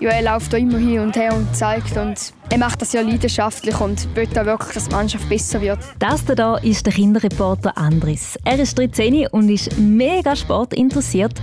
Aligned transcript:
Ja, 0.00 0.10
er 0.10 0.22
läuft 0.22 0.52
da 0.52 0.56
immer 0.56 0.78
hin 0.78 1.00
und 1.00 1.16
her 1.16 1.34
und 1.34 1.56
zeigt 1.56 1.96
und 1.96 2.32
er 2.50 2.58
macht 2.58 2.80
das 2.80 2.92
ja 2.92 3.00
leidenschaftlich 3.00 3.80
und 3.80 4.14
will 4.14 4.28
auch 4.38 4.44
wirklich, 4.44 4.74
dass 4.74 4.88
die 4.88 4.94
Mannschaft 4.94 5.28
besser 5.28 5.60
wird. 5.60 5.80
Das 5.98 6.24
hier 6.24 6.60
ist 6.62 6.86
der 6.86 6.92
Kinderreporter 6.92 7.76
Andris. 7.76 8.38
Er 8.44 8.60
ist 8.60 8.78
13 8.78 9.26
und 9.32 9.48
ist 9.48 9.76
mega 9.76 10.36
sportinteressiert. 10.36 11.34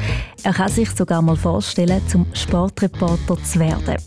Er 0.43 0.53
kann 0.53 0.69
sich 0.69 0.89
sogar 0.91 1.21
mal 1.21 1.35
vorstellen, 1.35 2.01
zum 2.07 2.25
Sportreporter 2.33 3.37
zu 3.43 3.59
werden. 3.59 3.97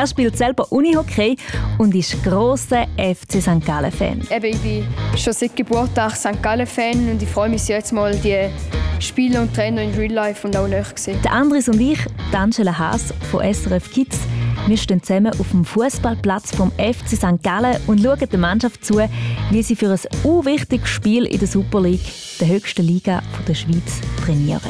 Er 0.00 0.06
spielt 0.06 0.34
selber 0.34 0.72
Unihockey 0.72 1.36
und 1.76 1.94
ist 1.94 2.24
grosser 2.24 2.86
FC 2.96 3.42
St. 3.42 3.62
Gallen-Fan. 3.66 4.22
Ich 4.22 4.40
bin 4.40 4.86
schon 5.14 5.34
seit 5.34 5.54
Geburtstag 5.54 6.16
St. 6.16 6.42
Gallen-Fan 6.42 7.10
und 7.10 7.22
ich 7.22 7.28
freue 7.28 7.50
mich 7.50 7.68
jetzt 7.68 7.92
mal, 7.92 8.16
die 8.16 8.48
Spieler 8.98 9.42
und 9.42 9.54
Trainer 9.54 9.82
in 9.82 9.92
Real 9.92 10.10
Life 10.10 10.46
und 10.46 10.56
auch 10.56 10.66
näher 10.66 10.86
zu 10.96 11.12
Der 11.12 11.30
Andres 11.34 11.68
und 11.68 11.78
ich, 11.78 11.98
Angela 12.32 12.78
Haas 12.78 13.12
von 13.30 13.42
SRF 13.42 13.90
Kids, 13.92 14.20
wir 14.70 14.76
stehen 14.76 15.02
zusammen 15.02 15.32
auf 15.32 15.50
dem 15.50 15.64
Fußballplatz 15.64 16.54
vom 16.54 16.70
FC 16.72 17.16
St. 17.16 17.42
Gallen 17.42 17.76
und 17.88 18.00
schauen 18.00 18.20
der 18.30 18.38
Mannschaft 18.38 18.84
zu, 18.84 19.00
wie 19.50 19.62
sie 19.64 19.74
für 19.74 19.90
ein 19.90 19.98
unwichtiges 20.22 20.88
Spiel 20.88 21.26
in 21.26 21.40
der 21.40 21.48
Super 21.48 21.80
League, 21.80 22.06
der 22.38 22.46
höchsten 22.46 22.86
Liga 22.86 23.20
der 23.48 23.54
Schweiz, 23.54 24.00
trainieren. 24.24 24.60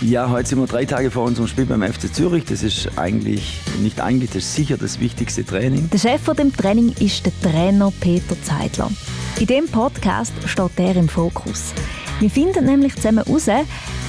Ja, 0.00 0.28
heute 0.28 0.48
sind 0.48 0.58
wir 0.58 0.66
drei 0.66 0.84
Tage 0.84 1.08
vor 1.08 1.22
unserem 1.22 1.46
Spiel 1.46 1.66
beim 1.66 1.82
FC 1.84 2.12
Zürich. 2.12 2.44
Das 2.46 2.64
ist 2.64 2.98
eigentlich 2.98 3.60
nicht 3.80 4.00
eigentlich, 4.00 4.30
das 4.30 4.42
ist 4.42 4.56
sicher 4.56 4.76
das 4.76 4.98
wichtigste 4.98 5.44
Training. 5.44 5.88
Der 5.88 5.98
Chef 5.98 6.20
von 6.20 6.36
dem 6.36 6.52
Training 6.52 6.92
ist 6.98 7.24
der 7.24 7.32
Trainer 7.40 7.92
Peter 8.00 8.36
Zeidler. 8.42 8.90
In 9.38 9.46
dem 9.46 9.68
Podcast 9.68 10.32
steht 10.46 10.78
er 10.78 10.96
im 10.96 11.08
Fokus. 11.08 11.72
Wir 12.18 12.30
finden 12.30 12.64
nämlich 12.64 12.96
zusammen 12.96 13.24
heraus, 13.24 13.46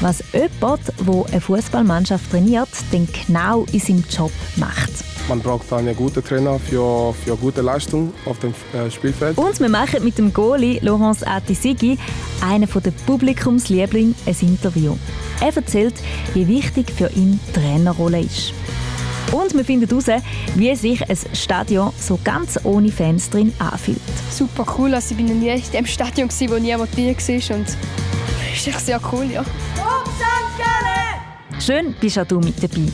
was 0.02 0.23
jemand, 0.34 0.81
der 0.88 1.25
eine 1.31 1.41
Fußballmannschaft 1.41 2.31
trainiert, 2.31 2.70
denn 2.91 3.08
genau 3.27 3.66
in 3.72 3.80
seinem 3.80 4.03
Job 4.09 4.31
macht. 4.55 5.15
Man 5.28 5.40
braucht 5.42 5.74
einen 5.74 5.96
guten 5.96 6.24
Trainer 6.24 6.60
für, 6.60 7.12
für 7.14 7.36
gute 7.36 7.62
Leistung 7.62 8.14
auf 8.26 8.38
dem 8.40 8.54
äh, 8.73 8.92
Spielfeld. 8.92 9.36
Und 9.38 9.59
wir 9.59 9.70
machen 9.70 10.04
mit 10.04 10.20
dem 10.20 10.32
Goalie 10.32 10.78
Laurence 10.82 11.23
Atisigi, 11.23 11.98
einer 12.42 12.67
der 12.67 12.92
Publikumslieblinge, 12.92 14.14
ein 14.28 14.36
Interview. 14.42 14.95
Er 15.42 15.56
erzählt, 15.56 15.95
wie 16.36 16.48
wichtig 16.48 16.92
für 16.92 17.09
ihn 17.09 17.40
die 17.48 17.54
Trainerrolle 17.54 18.20
ist. 18.22 18.54
Und 19.32 19.56
wir 19.56 19.66
finden 19.66 19.90
heraus, 19.90 20.23
wie 20.54 20.76
sich 20.76 21.09
ein 21.09 21.17
Stadion 21.34 21.92
so 22.00 22.20
ganz 22.23 22.60
ohne 22.64 22.92
Fans 22.92 23.28
drin 23.32 23.52
anfühlt. 23.58 24.00
Super 24.30 24.66
cool, 24.78 24.94
also 24.94 25.12
ich 25.12 25.17
bin 25.17 25.26
noch 25.26 25.34
nie 25.34 25.50
in 25.50 25.72
dem 25.73 25.88
Stadion, 25.88 26.30
wo 26.30 26.58
niemand 26.60 26.95
drin 26.95 27.16
war 27.16 27.56
und 27.58 27.67
das 27.67 28.58
ist 28.58 28.67
echt 28.67 28.86
sehr 28.86 29.02
cool, 29.12 29.26
ja. 29.32 29.44
Schön 31.60 31.95
bist 32.00 32.20
auch 32.20 32.28
du 32.28 32.39
mit 32.39 32.62
dabei. 32.62 32.92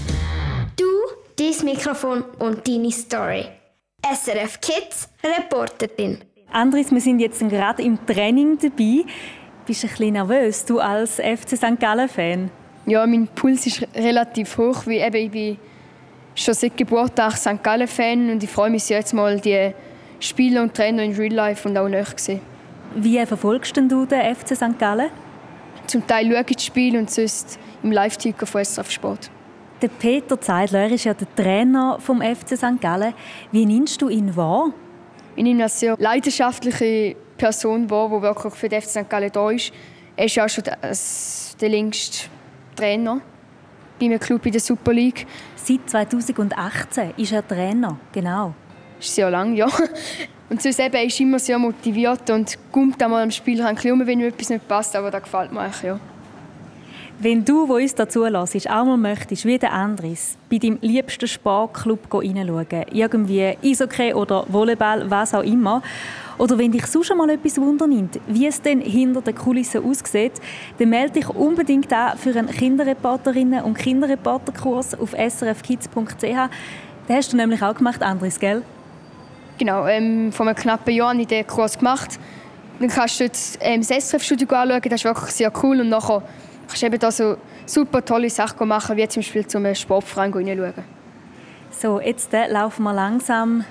Dein 1.61 1.75
Mikrofon 1.75 2.23
und 2.39 2.67
deine 2.67 2.91
Story. 2.91 3.45
SRF 4.01 4.59
Kids 4.61 5.07
Reporterin. 5.23 6.17
Andres, 6.51 6.91
wir 6.91 6.99
sind 6.99 7.19
jetzt 7.19 7.39
gerade 7.47 7.83
im 7.83 8.03
Training 8.03 8.57
dabei. 8.57 9.05
Bist 9.67 9.83
du 9.83 9.87
ein 9.87 9.91
bisschen 9.91 10.13
nervös, 10.13 10.65
du 10.65 10.79
als 10.79 11.17
FC 11.17 11.55
St. 11.55 11.79
Gallen-Fan? 11.79 12.49
Ja, 12.87 13.05
mein 13.05 13.27
Puls 13.27 13.67
ist 13.67 13.87
relativ 13.93 14.57
hoch, 14.57 14.87
weil 14.87 15.01
eben 15.01 15.15
ich 15.15 15.31
bin 15.31 15.57
schon 16.33 16.55
seit 16.55 16.75
Geburtstag 16.75 17.37
St. 17.37 17.61
Gallen-Fan 17.61 18.31
und 18.31 18.43
ich 18.43 18.49
freue 18.49 18.71
mich 18.71 18.89
jetzt 18.89 19.13
mal, 19.13 19.39
die 19.39 19.71
Spieler 20.19 20.63
und 20.63 20.73
Trainer 20.73 21.03
in 21.03 21.13
Real 21.13 21.33
Life 21.33 21.69
und 21.69 21.77
auch 21.77 21.87
näher 21.87 22.17
zu 22.17 22.39
Wie 22.95 23.23
verfolgst 23.23 23.77
du 23.77 24.05
den 24.05 24.35
FC 24.35 24.55
St. 24.55 24.79
Gallen? 24.79 25.11
Zum 25.85 26.07
Teil 26.07 26.25
schaue 26.25 26.43
ich 26.47 26.55
das 26.55 26.65
Spiel 26.65 26.97
und 26.97 27.11
sonst 27.11 27.59
im 27.83 27.91
Live-Ticker 27.91 28.47
von 28.47 28.65
SRF 28.65 28.89
Sport. 28.89 29.29
Der 29.81 29.87
Peter 29.87 30.39
Zeidler 30.39 30.91
ist 30.91 31.05
ja 31.05 31.15
der 31.15 31.27
Trainer 31.35 31.97
vom 31.99 32.21
FC 32.21 32.55
St. 32.55 32.79
Gallen. 32.79 33.15
Wie 33.51 33.65
nimmst 33.65 33.99
du 33.99 34.09
ihn 34.09 34.35
wahr? 34.35 34.71
Ich 35.35 35.43
nehme 35.43 35.63
als 35.63 35.79
sehr 35.79 35.95
leidenschaftliche 35.97 37.15
Person 37.35 37.89
wahr, 37.89 38.09
die 38.09 38.21
wirklich 38.21 38.53
für 38.53 38.69
den 38.69 38.79
FC 38.79 38.89
St. 38.89 39.09
Gallen 39.09 39.31
da 39.31 39.49
ist. 39.49 39.73
Er 40.15 40.25
ist 40.25 40.35
ja 40.35 40.45
auch 40.45 40.49
schon 40.49 40.65
der, 40.65 40.77
der 41.59 41.69
längste 41.69 42.27
Trainer 42.75 43.21
bei 43.99 44.05
einem 44.05 44.19
Club 44.19 44.45
in 44.45 44.51
der 44.51 44.61
Super 44.61 44.93
League. 44.93 45.25
Seit 45.55 45.89
2018 45.89 47.13
ist 47.17 47.31
er 47.31 47.47
Trainer, 47.47 47.97
genau. 48.11 48.53
Das 48.99 49.07
ist 49.07 49.15
sehr 49.15 49.31
lang, 49.31 49.55
ja. 49.55 49.67
Und 50.51 50.61
sonst 50.61 50.79
eben, 50.79 50.93
er 50.93 51.05
ist 51.05 51.19
immer 51.19 51.39
sehr 51.39 51.57
motiviert 51.57 52.29
und 52.29 52.55
kommt 52.71 53.01
einmal 53.01 53.23
am 53.23 53.31
Spiel 53.31 53.59
ein 53.63 53.73
bisschen 53.73 54.05
wenn 54.05 54.19
ihm 54.19 54.27
etwas 54.27 54.49
nicht 54.49 54.67
passt, 54.67 54.95
aber 54.95 55.09
das 55.09 55.23
gefällt 55.23 55.51
mir 55.51 55.61
eigentlich, 55.61 55.81
ja. 55.81 55.99
Wenn 57.23 57.45
du, 57.45 57.69
wo 57.69 57.75
uns 57.75 57.93
dazu 57.93 58.25
lässt, 58.25 58.67
auch 58.67 58.83
mal 58.83 58.97
möchtest, 58.97 59.45
wie 59.45 59.59
der 59.59 59.71
Andres, 59.73 60.39
bei 60.49 60.57
deinem 60.57 60.79
liebsten 60.81 61.27
Sportclub 61.27 62.11
reinschauen, 62.11 62.85
irgendwie 62.91 63.55
Eishockey 63.63 64.15
oder 64.15 64.43
Volleyball, 64.47 65.07
was 65.07 65.35
auch 65.35 65.43
immer, 65.43 65.83
oder 66.39 66.57
wenn 66.57 66.71
dich 66.71 66.87
sonst 66.87 67.13
mal 67.13 67.29
etwas 67.29 67.61
wundernimmt, 67.61 68.19
wie 68.25 68.47
es 68.47 68.59
denn 68.59 68.81
hinter 68.81 69.21
den 69.21 69.35
Kulissen 69.35 69.85
aussieht, 69.85 70.31
dann 70.79 70.89
melde 70.89 71.19
dich 71.19 71.29
unbedingt 71.29 71.93
an 71.93 72.17
für 72.17 72.31
einen 72.31 72.49
Kinderreporterinnen- 72.49 73.61
und 73.61 73.77
Kinderreporterkurs 73.77 74.99
auf 74.99 75.11
srfkids.ch. 75.11 76.23
Den 76.23 76.49
hast 77.15 77.33
du 77.33 77.37
nämlich 77.37 77.61
auch 77.61 77.75
gemacht, 77.75 78.01
Andres, 78.01 78.39
gell? 78.39 78.63
Genau, 79.59 79.85
ähm, 79.85 80.31
vor 80.31 80.47
einem 80.47 80.55
knappen 80.55 80.91
Jahr 80.91 81.09
habe 81.09 81.21
ich 81.21 81.27
den 81.27 81.45
Kurs 81.45 81.77
gemacht. 81.77 82.19
Dann 82.79 82.89
kannst 82.89 83.19
du 83.19 83.25
jetzt, 83.25 83.59
ähm, 83.61 83.81
das 83.81 83.89
SRF-Studio 83.89 84.47
anschauen, 84.47 84.81
das 84.85 84.93
ist 84.93 85.05
wirklich 85.05 85.29
sehr 85.29 85.53
cool. 85.61 85.81
Und 85.81 85.89
nachher 85.89 86.23
kannst 86.71 86.81
du 86.81 86.85
eben 86.87 86.99
da 86.99 87.11
so 87.11 87.37
super 87.65 88.03
tolle 88.03 88.29
Sachen 88.29 88.67
machen, 88.67 88.97
wie 88.97 89.07
zum 89.07 89.21
Beispiel 89.21 89.45
zum 89.45 89.75
Sportverein 89.75 90.33
hineinschauen. 90.33 90.85
So, 91.71 91.99
jetzt 91.99 92.33
äh, 92.33 92.47
laufen 92.47 92.83
wir 92.83 92.93
langsam 92.93 93.63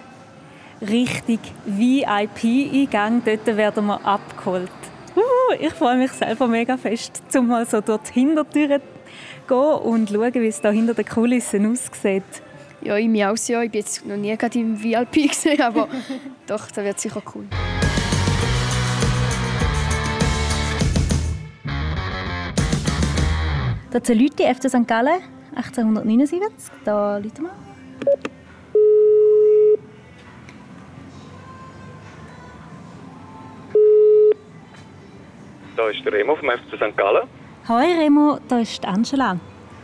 Richtung 0.80 1.38
VIP-Eingang. 1.66 3.22
Dort 3.24 3.46
werden 3.56 3.86
wir 3.86 4.04
abgeholt. 4.04 4.70
Uh, 5.16 5.54
ich 5.58 5.72
freue 5.72 5.96
mich 5.96 6.12
selber 6.12 6.46
mega 6.46 6.76
fest, 6.76 7.22
um 7.36 7.48
mal 7.48 7.66
so 7.66 7.80
durch 7.80 8.00
die 8.02 8.20
Hintertüre 8.20 8.80
zu 8.80 8.84
gehen 9.48 9.92
und 9.92 10.10
schauen, 10.10 10.34
wie 10.34 10.46
es 10.46 10.60
da 10.60 10.70
hinter 10.70 10.94
den 10.94 11.06
Kulissen 11.06 11.70
aussieht. 11.70 12.22
Ja, 12.82 12.96
ich 12.96 13.08
mich 13.08 13.24
auch 13.26 13.36
sehr. 13.36 13.62
Ich 13.62 13.70
bin 13.70 13.80
jetzt 13.80 14.06
noch 14.06 14.16
nie 14.16 14.36
gerade 14.36 14.58
im 14.58 14.82
VIP 14.82 15.12
gesehen, 15.28 15.60
aber 15.60 15.88
doch, 16.46 16.70
das 16.70 16.84
wird 16.84 17.00
sicher 17.00 17.22
cool. 17.34 17.46
Da 23.90 23.98
sind 24.02 24.20
Leute, 24.20 24.42
FC 24.54 24.68
St. 24.68 24.86
Gallen, 24.86 25.20
1879. 25.54 26.70
Da 26.84 27.16
Leute 27.18 27.42
wir. 27.42 27.50
Da 35.76 35.88
ist 35.88 36.04
der 36.04 36.12
Remo 36.12 36.36
vom 36.36 36.50
FC 36.50 36.76
St. 36.76 36.96
Gallen. 36.96 37.26
Hoi 37.68 37.92
Remo, 37.98 38.38
da 38.48 38.58
ist 38.58 38.84
Angela. 38.84 39.38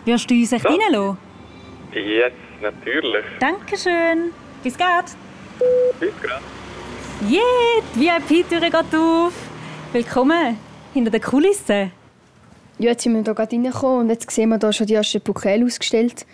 Wirst 0.05 0.31
du 0.31 0.35
uns 0.35 0.53
echt 0.53 0.65
Ja. 0.65 0.71
reinlassen? 0.71 1.19
Jetzt, 1.93 2.37
natürlich. 2.61 3.25
Dankeschön. 3.41 4.33
Bis 4.63 4.77
gleich. 4.77 5.05
Bis 6.01 6.13
gerade. 6.21 6.43
Yeah, 7.23 7.43
die 7.95 8.01
VIP-Tür 8.01 8.61
geht 8.61 8.95
auf. 8.95 9.33
Willkommen 9.93 10.59
hinter 10.93 11.11
den 11.11 11.23
Kulissen. 11.23 11.93
Ja, 12.79 12.91
jetzt 12.91 13.03
sind 13.05 13.15
wir 13.15 13.23
hier 13.23 13.35
gerade 13.35 13.57
reingekommen 13.57 14.01
und 14.01 14.11
jetzt 14.11 14.31
sehen 14.31 14.51
wir 14.51 14.59
hier 14.59 14.73
schon 14.73 14.87
die 14.87 14.95
ersten 14.95 15.21
Pokale 15.23 15.65
ausgestellt. 15.65 16.27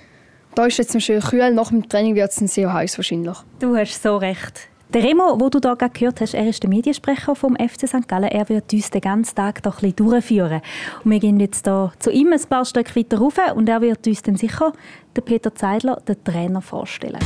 Da 0.54 0.66
ist 0.66 0.76
jetzt 0.78 0.92
noch 0.92 1.00
schön 1.00 1.20
kühl, 1.20 1.53
nach 1.54 1.69
dem 1.69 1.88
Training 1.88 2.14
wird 2.14 2.30
es 2.30 2.36
dann 2.36 2.48
sehr 2.48 2.72
heiß 2.72 2.98
wahrscheinlich. 2.98 3.36
Du 3.60 3.76
hast 3.76 4.03
so 4.03 4.16
recht. 4.16 4.69
Der 4.92 5.03
Remo, 5.04 5.41
wo 5.41 5.48
du 5.48 5.58
da 5.60 5.72
gerade 5.75 5.92
gehört 5.98 6.20
hast, 6.20 6.34
er 6.34 6.47
ist 6.47 6.62
der 6.62 6.69
Mediensprecher 6.69 7.34
vom 7.34 7.56
FC 7.56 7.88
St. 7.88 8.06
Gallen. 8.08 8.28
Er 8.28 8.47
wird 8.50 8.70
uns 8.75 8.91
den 8.91 9.00
ganzen 9.00 9.34
Tag 9.36 9.62
da 9.62 9.70
ein 9.70 9.76
bisschen 9.76 9.97
durchführen. 9.97 10.60
Und 11.04 11.10
wir 11.12 11.20
gehen 11.20 11.41
jetzt 11.41 11.66
da 11.66 11.92
zu 11.98 12.10
ihm 12.10 12.30
ein 12.32 12.41
paar 12.47 12.66
Stück 12.66 12.94
weiter 12.94 13.19
rauf 13.19 13.36
und 13.54 13.69
er 13.70 13.80
wird 13.80 14.06
uns 14.06 14.20
dann 14.20 14.36
sicher 14.36 14.72
den 15.16 15.24
Peter 15.24 15.54
Zeidler, 15.54 16.03
den 16.06 16.22
Trainer, 16.24 16.60
vorstellen. 16.60 17.21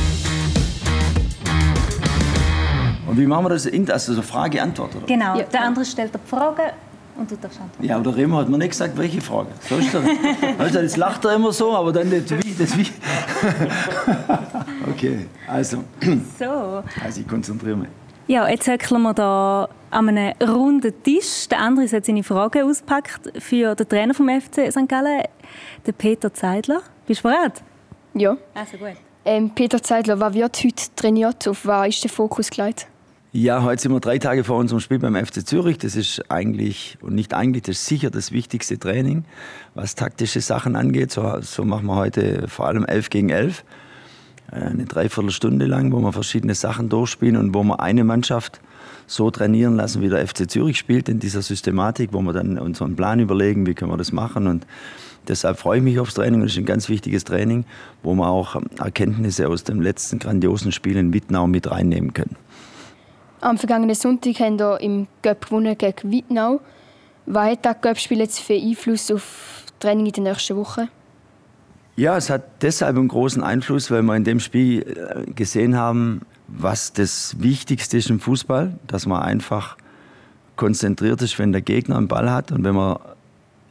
Und 3.09 3.17
wie 3.17 3.25
machen 3.25 3.45
wir 3.45 3.49
das? 3.49 3.65
Also 3.67 4.13
so 4.13 4.21
Frage-Antwort, 4.21 4.95
oder? 4.95 5.05
Genau, 5.07 5.37
Ja. 5.37 5.43
der 5.43 5.61
andere 5.63 5.83
stellt 5.83 6.13
die 6.13 6.19
Fragen 6.29 6.71
und 7.17 7.29
du 7.31 7.35
darfst 7.37 7.59
antworten. 7.59 7.83
Ja, 7.87 7.95
aber 7.95 8.03
der 8.11 8.15
Remo 8.17 8.37
hat 8.37 8.49
mir 8.49 8.57
nicht 8.57 8.69
gesagt, 8.71 8.97
welche 8.97 9.21
Frage. 9.21 9.49
So 9.67 9.75
ist 9.77 9.93
das. 9.93 10.03
Also, 10.59 10.79
jetzt 10.79 10.97
lacht 10.97 11.25
er 11.25 11.35
immer 11.35 11.51
so, 11.51 11.73
aber 11.75 11.91
dann 11.91 12.09
nicht 12.09 12.29
wie. 12.31 12.53
Das 12.53 12.77
wie. 12.77 12.85
Okay, 14.89 15.25
also, 15.47 15.83
So. 16.39 16.83
also 17.03 17.21
ich 17.21 17.27
konzentriere 17.27 17.75
mich. 17.77 17.89
Ja, 18.27 18.47
jetzt 18.47 18.67
hückeln 18.67 19.01
wir 19.03 19.13
da 19.13 19.69
an 19.91 20.09
einem 20.09 20.33
runden 20.41 20.93
Tisch. 21.03 21.47
Der 21.49 21.59
andere 21.59 21.87
hat 21.89 22.05
seine 22.05 22.23
Fragen 22.23 22.63
ausgepackt 22.69 23.31
für 23.41 23.75
den 23.75 23.87
Trainer 23.87 24.13
vom 24.13 24.27
FC 24.29 24.71
St. 24.71 24.87
Gallen, 24.87 25.23
den 25.85 25.93
Peter 25.93 26.33
Zeidler. 26.33 26.81
Bist 27.05 27.23
du 27.23 27.29
bereit? 27.29 27.63
Ja. 28.13 28.35
Also 28.53 28.77
gut. 28.77 28.93
Ähm, 29.23 29.51
Peter 29.53 29.81
Zeidler, 29.81 30.19
was 30.19 30.33
wird 30.33 30.57
heute 30.63 30.83
trainiert? 30.95 31.47
Auf 31.47 31.65
was 31.65 31.87
ist 31.89 32.03
der 32.03 32.11
Fokus 32.11 32.49
gelegt? 32.49 32.87
Ja, 33.33 33.61
heute 33.61 33.81
sind 33.81 33.91
wir 33.91 33.99
drei 33.99 34.19
Tage 34.19 34.45
vor 34.45 34.57
unserem 34.57 34.79
Spiel 34.79 34.99
beim 34.99 35.13
FC 35.13 35.45
Zürich. 35.45 35.77
Das 35.77 35.97
ist 35.97 36.31
eigentlich, 36.31 36.97
und 37.01 37.13
nicht 37.13 37.33
eigentlich, 37.33 37.63
das 37.63 37.75
ist 37.75 37.85
sicher 37.85 38.09
das 38.09 38.31
wichtigste 38.31 38.79
Training, 38.79 39.25
was 39.75 39.95
taktische 39.95 40.39
Sachen 40.39 40.77
angeht. 40.77 41.11
So, 41.11 41.41
so 41.41 41.65
machen 41.65 41.87
wir 41.87 41.97
heute 41.97 42.47
vor 42.47 42.67
allem 42.67 42.85
11 42.85 43.09
gegen 43.09 43.29
11. 43.29 43.65
Äh, 44.49 44.55
eine 44.55 44.85
Dreiviertelstunde 44.85 45.65
lang, 45.65 45.91
wo 45.91 45.99
wir 45.99 46.13
verschiedene 46.13 46.55
Sachen 46.55 46.87
durchspielen 46.87 47.35
und 47.35 47.53
wo 47.53 47.63
wir 47.63 47.81
eine 47.81 48.05
Mannschaft 48.05 48.61
so 49.07 49.29
trainieren 49.29 49.75
lassen, 49.75 50.01
wie 50.01 50.07
der 50.07 50.25
FC 50.25 50.49
Zürich 50.49 50.77
spielt, 50.77 51.09
in 51.09 51.19
dieser 51.19 51.41
Systematik, 51.41 52.13
wo 52.13 52.21
wir 52.21 52.31
dann 52.31 52.57
unseren 52.57 52.95
Plan 52.95 53.19
überlegen, 53.19 53.67
wie 53.67 53.73
können 53.73 53.91
wir 53.91 53.97
das 53.97 54.13
machen. 54.13 54.47
Und 54.47 54.65
deshalb 55.27 55.59
freue 55.59 55.79
ich 55.79 55.83
mich 55.83 55.99
aufs 55.99 56.13
Training. 56.13 56.43
Es 56.43 56.53
ist 56.53 56.59
ein 56.59 56.65
ganz 56.65 56.87
wichtiges 56.87 57.25
Training, 57.25 57.65
wo 58.03 58.15
wir 58.15 58.29
auch 58.29 58.55
Erkenntnisse 58.79 59.49
aus 59.49 59.65
dem 59.65 59.81
letzten 59.81 60.17
grandiosen 60.17 60.71
Spiel 60.71 60.95
in 60.95 61.11
Wittnau 61.11 61.45
mit 61.45 61.69
reinnehmen 61.69 62.13
können. 62.13 62.37
Am 63.39 63.57
vergangenen 63.57 63.95
Sonntag 63.95 64.39
haben 64.39 64.57
wir 64.57 64.81
im 64.81 65.07
Göpp 65.21 65.45
gewonnen 65.45 65.77
gegen 65.77 66.11
Wittnau. 66.11 66.59
Was 67.27 67.51
hat 67.51 67.65
das 67.65 67.81
Göpp-Spiel 67.81 68.19
jetzt 68.19 68.39
für 68.39 68.53
Einfluss 68.53 69.11
auf 69.11 69.63
das 69.65 69.73
Training 69.79 70.07
in 70.07 70.13
den 70.13 70.23
nächsten 70.23 70.57
Wochen? 70.57 70.87
Ja, 71.95 72.17
es 72.17 72.29
hat 72.29 72.63
deshalb 72.63 72.97
einen 72.97 73.07
großen 73.07 73.43
Einfluss, 73.43 73.91
weil 73.91 74.01
wir 74.01 74.15
in 74.15 74.23
dem 74.23 74.39
Spiel 74.39 74.81
äh, 74.81 75.31
gesehen 75.31 75.75
haben, 75.75 76.21
was 76.47 76.93
das 76.93 77.35
Wichtigste 77.39 77.97
ist 77.97 78.09
im 78.09 78.19
Fußball, 78.19 78.79
dass 78.87 79.05
man 79.05 79.21
einfach 79.21 79.77
konzentriert 80.55 81.21
ist, 81.21 81.37
wenn 81.37 81.51
der 81.51 81.61
Gegner 81.61 81.97
einen 81.97 82.07
Ball 82.07 82.31
hat 82.31 82.51
und 82.51 82.63
wenn 82.63 82.75
man 82.75 82.97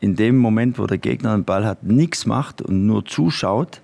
in 0.01 0.15
dem 0.15 0.37
Moment, 0.37 0.79
wo 0.79 0.87
der 0.87 0.99
Gegner 0.99 1.33
einen 1.33 1.45
Ball 1.45 1.65
hat, 1.65 1.83
nichts 1.83 2.27
macht 2.27 2.63
und 2.63 2.87
nur 2.87 3.05
zuschaut, 3.05 3.81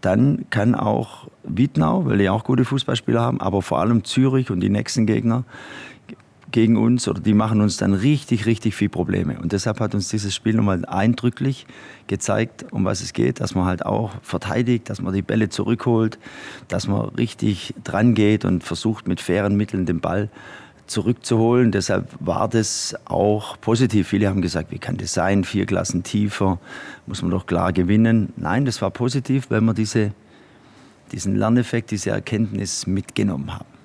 dann 0.00 0.46
kann 0.50 0.74
auch 0.74 1.28
Wittnau, 1.44 2.06
weil 2.06 2.18
die 2.18 2.28
auch 2.28 2.44
gute 2.44 2.64
Fußballspieler 2.64 3.20
haben, 3.20 3.40
aber 3.40 3.62
vor 3.62 3.80
allem 3.80 4.04
Zürich 4.04 4.50
und 4.50 4.60
die 4.60 4.68
nächsten 4.68 5.06
Gegner 5.06 5.44
gegen 6.50 6.76
uns 6.76 7.06
oder 7.08 7.20
die 7.20 7.34
machen 7.34 7.60
uns 7.60 7.76
dann 7.76 7.92
richtig, 7.92 8.46
richtig 8.46 8.74
viel 8.74 8.88
Probleme. 8.88 9.38
Und 9.38 9.52
deshalb 9.52 9.80
hat 9.80 9.94
uns 9.94 10.08
dieses 10.08 10.34
Spiel 10.34 10.54
nochmal 10.54 10.84
eindrücklich 10.86 11.66
gezeigt, 12.06 12.64
um 12.70 12.84
was 12.84 13.02
es 13.02 13.12
geht, 13.12 13.40
dass 13.40 13.54
man 13.54 13.66
halt 13.66 13.84
auch 13.84 14.12
verteidigt, 14.22 14.88
dass 14.88 15.02
man 15.02 15.12
die 15.12 15.22
Bälle 15.22 15.50
zurückholt, 15.50 16.18
dass 16.68 16.88
man 16.88 17.10
richtig 17.10 17.74
dran 17.84 18.14
geht 18.14 18.44
und 18.44 18.64
versucht 18.64 19.08
mit 19.08 19.20
fairen 19.20 19.56
Mitteln 19.56 19.84
den 19.84 20.00
Ball 20.00 20.30
zurückzuholen. 20.88 21.70
Deshalb 21.70 22.08
war 22.20 22.48
das 22.48 22.96
auch 23.04 23.60
positiv. 23.60 24.08
Viele 24.08 24.28
haben 24.28 24.42
gesagt, 24.42 24.70
wie 24.70 24.78
kann 24.78 24.96
das 24.96 25.12
sein? 25.12 25.44
Vier 25.44 25.66
Klassen 25.66 26.02
tiefer, 26.02 26.58
muss 27.06 27.22
man 27.22 27.30
doch 27.30 27.46
klar 27.46 27.72
gewinnen. 27.72 28.32
Nein, 28.36 28.64
das 28.64 28.82
war 28.82 28.90
positiv, 28.90 29.50
weil 29.50 29.60
wir 29.60 29.74
diese, 29.74 30.12
diesen 31.12 31.36
Lerneffekt, 31.36 31.90
diese 31.90 32.10
Erkenntnis 32.10 32.86
mitgenommen 32.86 33.54
haben. 33.54 33.78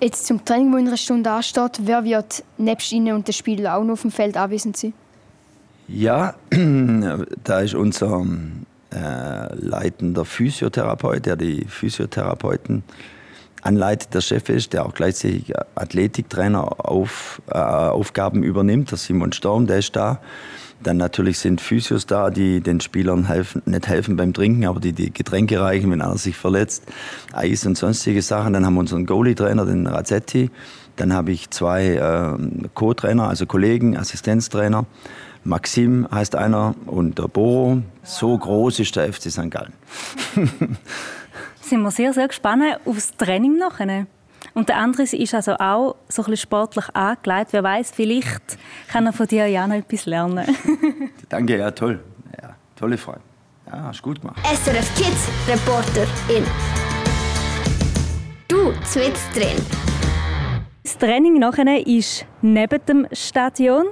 Jetzt 0.00 0.26
zum 0.26 0.44
Training, 0.44 0.72
das 0.72 0.80
in 0.80 0.86
einer 0.88 0.96
Stunde 0.96 1.30
ansteht, 1.30 1.80
wer 1.84 2.04
wird 2.04 2.42
nebst 2.58 2.90
Ihnen 2.90 3.14
und 3.14 3.28
den 3.28 3.32
Spielern 3.32 3.72
auch 3.72 3.84
noch 3.84 3.92
auf 3.92 4.02
dem 4.02 4.10
Feld 4.10 4.36
anwesend 4.36 4.76
sein? 4.76 4.92
Ja, 5.86 6.34
da 7.44 7.60
ist 7.60 7.74
unser 7.74 8.26
äh, 8.92 9.54
leitender 9.54 10.24
Physiotherapeut, 10.24 11.26
der 11.26 11.36
die 11.36 11.64
Physiotherapeuten 11.66 12.82
anleitet, 13.62 14.12
der 14.12 14.20
Chef 14.20 14.48
ist, 14.48 14.72
der 14.72 14.84
auch 14.84 14.94
gleichzeitig 14.94 15.52
Athletiktrainer 15.74 16.88
auf, 16.88 17.40
äh, 17.48 17.56
Aufgaben 17.58 18.42
übernimmt, 18.42 18.90
der 18.90 18.98
Simon 18.98 19.32
Storm, 19.32 19.66
der 19.66 19.78
ist 19.78 19.96
da. 19.96 20.20
Dann 20.82 20.96
natürlich 20.96 21.38
sind 21.38 21.60
Physios 21.60 22.06
da, 22.06 22.30
die 22.30 22.60
den 22.60 22.80
Spielern 22.80 23.26
helfen, 23.28 23.62
nicht 23.66 23.86
helfen 23.86 24.16
beim 24.16 24.34
Trinken, 24.34 24.66
aber 24.66 24.80
die 24.80 24.92
die 24.92 25.12
Getränke 25.12 25.60
reichen, 25.60 25.90
wenn 25.92 26.02
einer 26.02 26.18
sich 26.18 26.36
verletzt. 26.36 26.84
Eis 27.32 27.64
und 27.66 27.78
sonstige 27.78 28.20
Sachen. 28.20 28.52
Dann 28.52 28.66
haben 28.66 28.74
wir 28.74 28.80
unseren 28.80 29.06
Goalie-Trainer, 29.06 29.64
den 29.64 29.86
Razzetti. 29.86 30.50
Dann 30.96 31.12
habe 31.12 31.30
ich 31.30 31.50
zwei 31.50 31.94
äh, 31.94 32.68
Co-Trainer, 32.74 33.28
also 33.28 33.46
Kollegen, 33.46 33.96
Assistenztrainer. 33.96 34.86
Maxim 35.44 36.06
heißt 36.10 36.36
einer 36.36 36.74
und 36.86 37.18
der 37.18 37.28
Boro. 37.28 37.82
So 38.02 38.36
groß 38.36 38.80
ist 38.80 38.96
der 38.96 39.12
FC 39.12 39.30
St. 39.30 39.50
Gallen. 39.50 39.72
sind 41.72 41.80
wir 41.80 41.90
sehr, 41.90 42.12
sehr 42.12 42.28
gespannt 42.28 42.62
aufs 42.84 43.16
Training 43.16 43.56
nachher. 43.56 44.06
Und 44.52 44.68
der 44.68 44.76
andere 44.76 45.04
ist 45.04 45.34
also 45.34 45.52
auch 45.54 45.96
so 46.06 46.20
ein 46.20 46.26
bisschen 46.26 46.36
sportlich 46.36 46.84
angelegt. 46.94 47.52
Wer 47.52 47.62
weiß, 47.62 47.92
vielleicht 47.92 48.58
kann 48.88 49.06
er 49.06 49.14
von 49.14 49.26
dir 49.26 49.46
ja 49.46 49.66
noch 49.66 49.76
etwas 49.76 50.04
lernen. 50.04 50.44
Danke, 51.30 51.56
ja, 51.56 51.70
toll. 51.70 51.98
Ja, 52.42 52.50
tolle 52.76 52.98
Frage. 52.98 53.20
Ja, 53.66 53.84
hast 53.84 54.02
gut 54.02 54.20
gemacht. 54.20 54.38
SRF 54.44 54.94
Kids 54.96 55.28
Reporterin. 55.48 56.44
Du 58.48 58.72
zwitzt 58.84 59.34
drin. 59.34 59.56
Das 60.82 60.98
Training 60.98 61.38
nachher 61.38 61.86
ist 61.86 62.26
neben 62.42 62.84
dem 62.84 63.06
Stadion. 63.12 63.86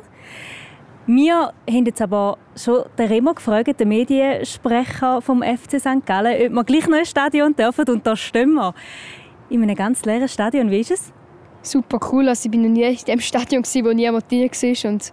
Wir 1.06 1.52
haben 1.69 1.87
jetzt 1.87 2.02
aber 2.02 2.38
schon 2.55 2.85
den 2.99 3.08
Remo 3.08 3.35
gefragt, 3.35 3.81
den 3.81 3.88
Mediensprecher 3.88 5.20
vom 5.23 5.43
FC 5.43 5.81
St. 5.81 6.06
Gallen, 6.06 6.49
ob 6.49 6.52
wir 6.52 6.64
gleich 6.64 6.87
noch 6.88 6.99
ins 6.99 7.11
Stadion 7.11 7.55
dürfen. 7.55 7.88
Und 7.88 8.06
da 8.06 8.14
stehen 8.14 8.52
wir 8.55 8.75
in 9.49 9.62
einem 9.62 9.75
ganz 9.75 10.05
leeren 10.05 10.29
Stadion. 10.29 10.70
Wie 10.70 10.81
ist 10.81 10.91
es? 10.91 11.12
Super 11.62 11.99
cool. 12.12 12.29
Also 12.29 12.49
ich 12.49 12.55
war 12.55 12.62
noch 12.62 12.70
nie 12.70 12.85
in 12.85 12.97
dem 12.97 13.20
Stadion, 13.20 13.64
wo 13.64 13.93
niemand 13.93 14.31
drin 14.31 14.50
war. 14.50 14.91
Und 14.91 15.12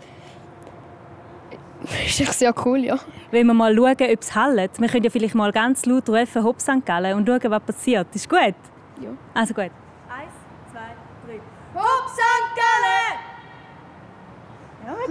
das 1.82 1.92
ist 2.06 2.22
echt 2.22 2.34
sehr 2.34 2.54
cool, 2.66 2.80
ja. 2.80 3.00
Wenn 3.32 3.48
wir 3.48 3.54
mal 3.54 3.76
schauen, 3.76 3.96
ob 4.12 4.22
es 4.22 4.36
hallt. 4.36 4.80
Wir 4.80 4.88
können 4.88 5.04
ja 5.04 5.10
vielleicht 5.10 5.36
mal 5.36 5.52
ganz 5.52 5.86
laut 5.86 6.10
rufen, 6.10 6.44
Hopp 6.44 6.62
St. 6.62 6.86
Gallen 6.86 7.16
und 7.18 7.28
schauen, 7.28 7.52
was 7.52 7.64
passiert. 7.64 8.08
Ist 8.14 8.30
gut? 8.30 8.40
Ja. 8.40 9.10
Also 9.34 9.54
gut. 9.54 9.72
Eins, 10.10 10.34
zwei, 10.72 10.96
drei. 11.26 11.40
Hopp 11.74 12.10
St. 12.10 12.37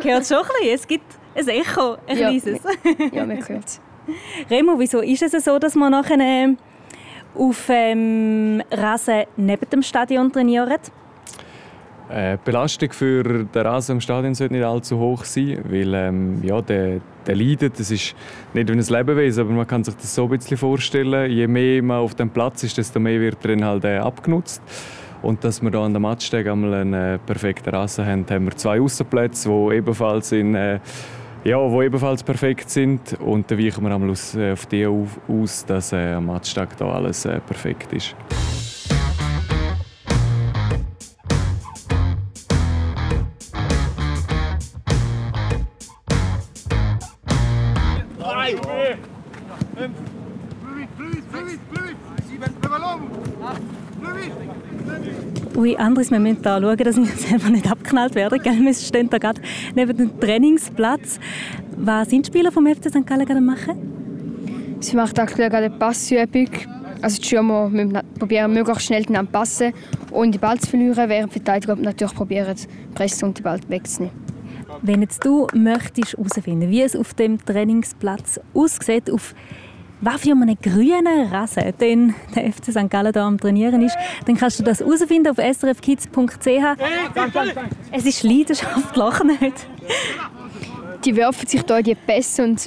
Hört 0.02 0.22
es 0.22 0.28
schon 0.28 0.38
ein 0.38 0.46
bisschen. 0.60 0.74
Es 0.74 0.86
gibt 0.86 1.04
ein 1.36 1.48
Echo, 1.48 1.96
ein 2.06 2.18
ja, 2.18 2.28
kleines. 2.28 2.60
Ja, 3.12 3.26
man 3.26 3.48
hört 3.48 3.64
es. 3.64 3.80
Remo, 4.50 4.78
wieso 4.78 5.00
ist 5.00 5.22
es 5.22 5.44
so, 5.44 5.58
dass 5.58 5.74
man 5.74 5.92
nachher 5.92 6.18
äh, 6.20 6.54
auf 7.34 7.68
ähm, 7.68 8.62
Rasen 8.70 9.24
neben 9.36 9.68
dem 9.68 9.82
Stadion 9.82 10.32
trainieren? 10.32 10.78
Äh, 12.08 12.36
die 12.36 12.44
Belastung 12.44 12.92
für 12.92 13.44
den 13.44 13.66
Rasen 13.66 13.96
im 13.96 14.00
Stadion 14.00 14.34
sollte 14.34 14.54
nicht 14.54 14.64
allzu 14.64 14.98
hoch 14.98 15.24
sein, 15.24 15.58
weil 15.68 15.92
ähm, 15.92 16.40
ja, 16.42 16.62
der, 16.62 17.00
der 17.26 17.34
leidet. 17.34 17.80
Das 17.80 17.90
ist 17.90 18.14
nicht 18.54 18.68
wie 18.68 18.72
ein 18.72 18.78
Lebewesen, 18.78 19.40
aber 19.42 19.52
man 19.52 19.66
kann 19.66 19.82
sich 19.82 19.96
das 19.96 20.14
so 20.14 20.24
ein 20.24 20.30
bisschen 20.30 20.56
vorstellen. 20.56 21.30
Je 21.30 21.48
mehr 21.48 21.82
man 21.82 21.98
auf 21.98 22.14
dem 22.14 22.30
Platz 22.30 22.62
ist, 22.62 22.78
desto 22.78 23.00
mehr 23.00 23.20
wird 23.20 23.44
drin 23.44 23.64
halt 23.64 23.84
äh, 23.84 23.98
abgenutzt. 23.98 24.62
Und 25.22 25.42
dass 25.44 25.62
wir 25.62 25.70
hier 25.70 25.80
an 25.80 25.92
der 25.92 26.00
Matchsteg 26.00 26.46
einmal 26.46 26.74
einen 26.74 26.94
äh, 26.94 27.18
perfekten 27.18 27.70
Rasen 27.70 28.06
haben, 28.06 28.26
haben 28.28 28.44
wir 28.44 28.56
zwei 28.56 28.80
Außenplätze, 28.80 29.48
die 29.48 29.76
ebenfalls 29.76 30.32
in 30.32 30.54
äh, 30.54 30.80
ja, 31.44 31.58
wo 31.58 31.80
ebenfalls 31.80 32.22
perfekt 32.22 32.70
sind. 32.70 33.18
Und 33.20 33.50
dann 33.50 33.58
weichen 33.58 33.84
wir 33.84 33.94
einmal 33.94 34.10
aus, 34.10 34.34
äh, 34.34 34.52
auf 34.52 34.66
die 34.66 34.86
aus, 34.86 35.64
dass 35.64 35.92
äh, 35.92 36.12
am 36.12 36.26
Matchtag 36.26 36.76
da 36.76 36.90
alles 36.90 37.24
äh, 37.24 37.40
perfekt 37.40 37.92
ist. 37.92 38.14
Ui, 55.56 55.74
Andres, 55.74 56.10
wir 56.10 56.18
müssen 56.18 56.42
da 56.42 56.60
schauen, 56.60 56.76
dass 56.76 56.96
wir 56.98 57.06
selber 57.16 57.48
nicht 57.48 57.70
abknallt 57.70 58.14
werden. 58.14 58.42
Gell? 58.42 58.60
Wir 58.60 58.74
stehen 58.74 59.08
da 59.08 59.16
gerade 59.16 59.40
neben 59.74 59.96
dem 59.96 60.20
Trainingsplatz. 60.20 61.18
Was 61.78 62.10
sind 62.10 62.26
die 62.26 62.30
Spieler 62.30 62.52
vom 62.52 62.66
FC 62.66 62.90
St. 62.90 63.06
Gallen 63.06 63.24
gerade 63.24 63.40
machen? 63.40 64.76
Sie 64.80 64.94
macht 64.94 65.18
aktuell 65.18 65.48
gerade 65.48 65.66
eine 65.66 65.78
Passübung. 65.78 66.50
Also 67.00 67.18
die 67.18 67.24
Stürmer 67.24 67.70
probieren, 68.18 68.52
möglichst 68.52 68.84
schnell 68.84 69.04
den 69.04 69.26
passen 69.28 69.72
und 70.10 70.34
den 70.34 70.40
Ball 70.42 70.58
zu 70.58 70.68
verlieren, 70.68 71.08
während 71.08 71.34
die 71.34 71.40
Verteidiger 71.40 71.74
natürlich 71.76 72.14
probieren, 72.14 72.54
pressen 72.94 73.28
und 73.28 73.38
den 73.38 73.42
Ball 73.44 73.60
wegzunehmen. 73.68 74.14
Wenn 74.82 75.00
jetzt 75.00 75.24
du 75.24 75.46
möchtest 75.54 76.18
herausfinden, 76.18 76.70
wie 76.70 76.82
es 76.82 76.94
auf 76.94 77.14
dem 77.14 77.42
Trainingsplatz 77.42 78.38
aussieht, 78.52 79.10
auf 79.10 79.34
was 80.00 80.20
für 80.20 80.32
einen 80.32 80.58
grünen 80.60 81.28
Rasen 81.32 81.72
den 81.80 82.14
der 82.34 82.52
FC 82.52 82.70
St. 82.70 82.90
Gallen 82.90 83.12
hier 83.12 83.22
am 83.22 83.38
Trainieren 83.38 83.82
ist, 83.82 83.96
dann 84.26 84.36
kannst 84.36 84.58
du 84.58 84.62
das 84.62 84.80
herausfinden 84.80 85.28
auf 85.28 85.38
srfkids.ch. 85.38 86.48
Es 87.92 88.04
ist 88.04 88.22
Leidenschaft, 88.22 88.96
lach 88.96 89.24
nicht. 89.24 89.66
Die 91.04 91.16
werfen 91.16 91.46
sich 91.46 91.62
hier 91.66 91.78
in 91.78 91.84
die 91.84 91.94
Pässe 91.94 92.44
und 92.44 92.66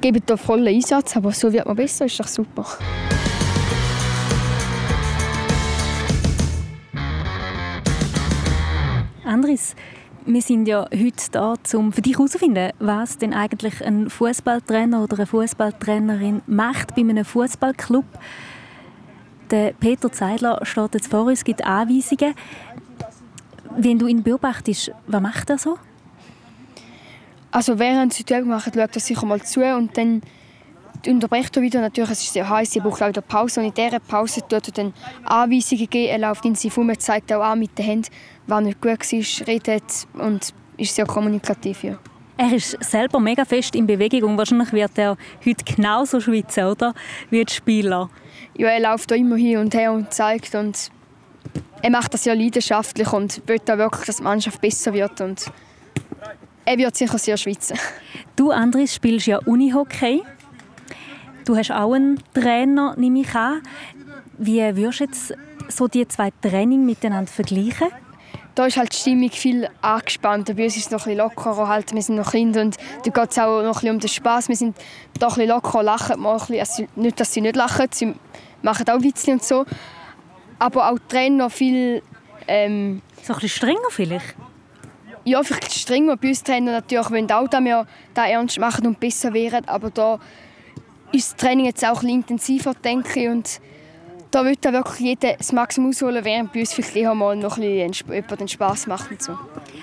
geben 0.00 0.22
hier 0.26 0.36
vollen 0.36 0.68
Einsatz, 0.68 1.16
aber 1.16 1.32
so 1.32 1.52
wird 1.52 1.66
man 1.66 1.76
besser, 1.76 2.06
ist 2.06 2.18
doch 2.18 2.28
super. 2.28 2.66
Andres, 9.24 9.76
wir 10.26 10.42
sind 10.42 10.66
ja 10.66 10.86
heute 10.92 11.30
da, 11.30 11.54
um 11.74 11.92
für 11.92 12.02
dich 12.02 12.14
herauszufinden, 12.14 12.72
was 12.78 13.18
denn 13.18 13.32
eigentlich 13.32 13.84
ein 13.84 14.10
Fußballtrainer 14.10 15.02
oder 15.02 15.16
eine 15.16 15.26
Fußballtrainerin 15.26 16.42
macht 16.46 16.94
bei 16.94 17.02
einem 17.02 17.24
Fußballclub. 17.24 18.04
Der 19.50 19.72
Peter 19.72 20.12
Zeidler 20.12 20.60
steht 20.62 20.94
jetzt 20.94 21.08
vor 21.08 21.24
uns, 21.24 21.44
gibt 21.44 21.64
Anweisungen. 21.64 22.34
Wenn 23.76 23.98
du 23.98 24.06
ihn 24.06 24.22
beobachtest, 24.22 24.92
was 25.06 25.20
macht 25.20 25.50
er 25.50 25.58
so? 25.58 25.78
Also 27.50 27.78
während 27.78 28.12
sie 28.12 28.24
die 28.24 28.34
Übung 28.34 28.50
machen, 28.50 28.72
schaut 28.74 28.94
er 28.94 29.00
sicher 29.00 29.26
mal 29.26 29.42
zu 29.42 29.60
und 29.64 29.96
dann 29.96 30.22
unterbrecht 31.06 31.56
er 31.56 31.62
wieder. 31.62 31.80
Natürlich, 31.80 32.10
es 32.10 32.22
ist 32.22 32.32
sehr 32.32 32.48
heiß, 32.48 32.76
er 32.76 32.82
braucht 32.82 33.02
auch 33.02 33.08
wieder 33.08 33.20
Pause. 33.20 33.60
Und 33.60 33.66
in 33.66 33.74
dieser 33.74 34.00
Pause 34.00 34.40
tut 34.42 34.68
er 34.68 34.72
dann 34.72 34.94
Anweisungen 35.24 35.88
geben. 35.88 36.08
Er 36.10 36.18
läuft 36.18 36.44
in 36.44 36.54
sich 36.54 36.74
herum, 36.74 36.92
zeigt 36.98 37.32
auch 37.32 37.42
an 37.42 37.58
mit 37.58 37.76
den 37.78 37.84
Händen, 37.84 38.08
was 38.46 38.62
nicht 38.62 38.80
gut 38.80 38.90
war, 39.12 39.46
redet 39.46 40.06
und 40.14 40.54
ist 40.76 40.94
sehr 40.94 41.06
kommunikativ. 41.06 41.84
Ja. 41.84 41.98
Er 42.36 42.52
ist 42.52 42.76
selber 42.82 43.20
mega 43.20 43.44
fest 43.44 43.74
in 43.74 43.86
Bewegung 43.86 44.30
und 44.30 44.38
wahrscheinlich 44.38 44.72
wird 44.72 44.96
er 44.96 45.18
heute 45.44 45.64
genauso 45.64 46.20
schwitzen, 46.20 46.64
oder? 46.64 46.94
Wie 47.28 47.44
die 47.44 47.52
Spieler. 47.52 48.08
Ja, 48.56 48.68
er 48.68 48.80
läuft 48.80 49.10
da 49.10 49.14
immer 49.14 49.36
hin 49.36 49.58
und 49.58 49.74
her 49.74 49.92
und 49.92 50.12
zeigt 50.12 50.54
und 50.54 50.90
er 51.82 51.90
macht 51.90 52.14
das 52.14 52.24
ja 52.24 52.32
leidenschaftlich 52.32 53.12
und 53.12 53.46
will 53.46 53.60
auch 53.68 53.76
wirklich, 53.76 54.06
dass 54.06 54.16
die 54.16 54.22
Mannschaft 54.22 54.60
besser 54.60 54.92
wird 54.94 55.20
und 55.20 55.52
er 56.64 56.78
wird 56.78 56.96
sicher 56.96 57.18
sehr 57.18 57.36
schwitzen. 57.36 57.78
Du, 58.36 58.50
Andres, 58.50 58.94
spielst 58.94 59.26
ja 59.26 59.38
Unihockey. 59.38 60.22
Du 61.44 61.56
hast 61.56 61.70
auch 61.72 61.92
einen 61.92 62.20
Trainer, 62.34 62.94
nehme 62.96 63.20
ich 63.20 63.34
an. 63.34 63.62
Wie 64.38 64.60
würdest 64.76 65.00
du 65.00 65.04
jetzt 65.04 65.34
so 65.68 65.88
die 65.88 66.06
zwei 66.06 66.30
Training 66.42 66.84
miteinander 66.84 67.30
vergleichen? 67.30 67.88
Da 68.54 68.66
ist 68.66 68.76
halt 68.76 68.92
die 68.92 68.96
Stimmung 68.96 69.30
viel 69.30 69.68
angespannter. 69.80 70.54
Bei 70.54 70.64
uns 70.64 70.76
ist 70.76 70.86
es 70.86 70.90
noch 70.90 71.06
ein 71.06 71.16
bisschen 71.16 71.18
lockerer. 71.18 71.68
Halt. 71.68 71.94
Wir 71.94 72.02
sind 72.02 72.16
noch 72.16 72.32
Kinder 72.32 72.60
und 72.62 72.76
da 73.04 73.10
geht 73.10 73.30
es 73.30 73.38
auch 73.38 73.62
noch 73.62 73.68
ein 73.68 73.72
bisschen 73.72 73.90
um 73.90 74.00
den 74.00 74.08
Spass. 74.08 74.48
Wir 74.48 74.56
sind 74.56 74.76
da 75.18 75.28
ein 75.28 75.34
bisschen 75.34 75.48
locker, 75.48 75.82
lachen 75.82 76.20
mal 76.20 76.32
ein 76.32 76.38
bisschen. 76.38 76.60
Also 76.60 76.86
nicht, 76.96 77.20
dass 77.20 77.32
sie 77.32 77.40
nicht 77.40 77.56
lachen, 77.56 77.86
sie 77.90 78.14
machen 78.62 78.88
auch 78.88 79.02
Witze 79.02 79.32
und 79.32 79.42
so. 79.42 79.64
Aber 80.58 80.90
auch 80.90 80.98
die 80.98 81.08
Trainer 81.08 81.48
viel... 81.48 82.02
Ähm, 82.48 83.02
so 83.22 83.32
ein 83.32 83.40
bisschen 83.40 83.56
strenger 83.56 83.90
vielleicht? 83.90 84.34
Ja, 85.24 85.42
vielleicht 85.42 85.72
strenger. 85.72 86.16
Bei 86.16 86.28
uns 86.28 86.42
Trainer 86.42 86.72
natürlich 86.72 87.10
wollen 87.10 87.30
auch, 87.30 87.48
dass 87.48 87.62
wir 87.62 87.86
da 88.14 88.26
ernst 88.26 88.58
machen 88.58 88.86
und 88.86 88.98
besser 88.98 89.32
werden. 89.32 89.68
Aber 89.68 89.90
da 89.90 90.18
ist 91.12 91.32
das 91.32 91.36
Training 91.36 91.66
jetzt 91.66 91.84
auch 91.84 92.02
ein 92.02 92.08
intensiver, 92.08 92.74
denke 92.74 93.20
ich. 93.20 93.28
Und 93.28 93.60
da 94.30 94.44
wird 94.44 94.64
da 94.64 94.72
wirklich 94.72 95.00
jeder 95.00 95.34
das 95.36 95.52
Maximum 95.52 95.90
ausholen, 95.90 96.24
während 96.24 96.52
bei 96.52 96.60
uns 96.60 96.72
vielleicht 96.72 97.14
mal 97.14 97.36
noch 97.36 97.58
ein 97.58 97.90
bisschen 97.90 98.36
den 98.38 98.48
Spass 98.48 98.86
macht. 98.86 99.10
Und 99.10 99.22
so. 99.22 99.32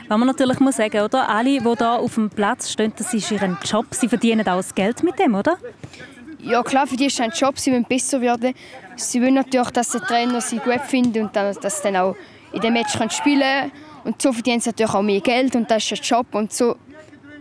Was 0.08 0.18
man 0.18 0.28
natürlich 0.28 0.60
muss 0.60 0.78
sagen, 0.78 1.02
oder? 1.02 1.28
Alle, 1.28 1.60
die 1.60 1.60
hier 1.60 1.92
auf 1.92 2.16
dem 2.16 2.30
Platz 2.30 2.72
stehen, 2.72 2.94
das 2.96 3.14
ist 3.14 3.32
ihr 3.32 3.58
Job. 3.64 3.88
Sie 3.92 4.08
verdienen 4.08 4.48
auch 4.48 4.58
das 4.58 4.74
Geld 4.74 5.04
mit 5.04 5.20
dem, 5.20 5.36
oder? 5.36 5.58
Ja, 6.40 6.64
klar, 6.64 6.88
für 6.88 6.96
die 6.96 7.08
ist 7.08 7.16
es 7.16 7.20
ein 7.20 7.32
Job. 7.32 7.60
Sie 7.60 7.72
wollen 7.72 7.84
besser 7.84 8.22
werden. 8.22 8.54
Sie 8.96 9.22
wollen 9.22 9.34
natürlich, 9.34 9.70
dass 9.72 9.90
der 9.90 10.02
Trainer 10.02 10.40
sie 10.40 10.60
gut 10.60 10.82
findet 10.88 11.22
und 11.22 11.36
dann, 11.36 11.54
dass 11.62 11.78
sie 11.78 11.84
dann 11.84 11.98
auch 11.98 12.16
in 12.54 12.62
dem 12.62 12.74
Match 12.74 12.94
spielen 12.94 13.42
können. 13.42 13.72
Und 14.06 14.22
so 14.22 14.32
verdienen 14.32 14.62
sie 14.62 14.70
natürlich 14.70 14.94
auch 14.94 15.02
mehr 15.02 15.20
Geld 15.20 15.56
und 15.56 15.70
das 15.70 15.92
ist 15.92 16.00
ein 16.00 16.04
Job. 16.04 16.28
Und 16.34 16.54
so 16.54 16.78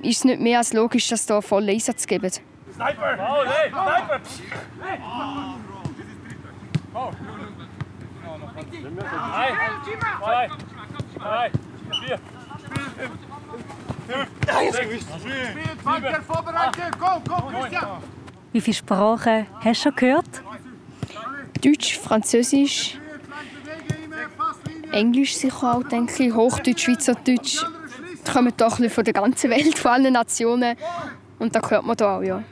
ist 0.03 0.19
es 0.19 0.25
nicht 0.25 0.41
mehr 0.41 0.59
als 0.59 0.73
logisch, 0.73 1.09
dass 1.09 1.23
sie 1.23 1.29
da 1.29 1.41
vollen 1.41 1.69
Einsatz 1.69 2.07
geben. 2.07 2.33
Sniper! 2.77 3.17
Oh, 3.19 3.45
hey, 3.47 3.71
Sniper! 3.71 4.21
Drei, 9.23 9.49
zwei, 10.21 10.49
drei, 11.19 11.51
vier, 12.01 12.19
Wie 18.53 18.61
viele 18.61 18.75
Sprachen 18.75 19.47
hast 19.65 19.65
du 19.65 19.75
schon 19.75 19.97
gehört? 19.97 20.43
Deutsch, 21.65 21.99
Französisch, 21.99 22.99
Englisch 24.93 25.35
sicher 25.37 25.77
auch, 25.77 25.83
denke 25.83 26.25
ich, 26.25 26.35
Hochdeutsch, 26.35 26.85
Schweizerdeutsch. 26.85 27.65
Die 28.27 28.31
kommen 28.31 28.53
doch 28.55 28.77
von 28.77 29.05
der 29.05 29.15
ganzen 29.15 29.51
Welt, 29.51 29.79
von 29.79 29.93
allen 29.93 30.13
Nationen. 30.13 30.77
Und 31.39 31.55
da 31.55 31.61
hört 31.67 31.85
man 31.87 31.97
da 31.97 32.19
auch, 32.19 32.23
ja. 32.23 32.43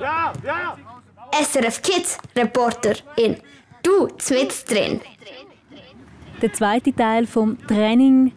Ja, 0.00 0.32
ja. 0.44 0.76
SRF 1.42 1.80
Kids 1.80 2.18
Reporter 2.36 2.94
in 3.16 3.36
Du 3.82 4.08
zwitzt 4.18 4.70
drin. 4.70 5.00
Der 6.42 6.52
zweite 6.52 6.94
Teil 6.94 7.26
vom 7.26 7.56
Training 7.66 8.32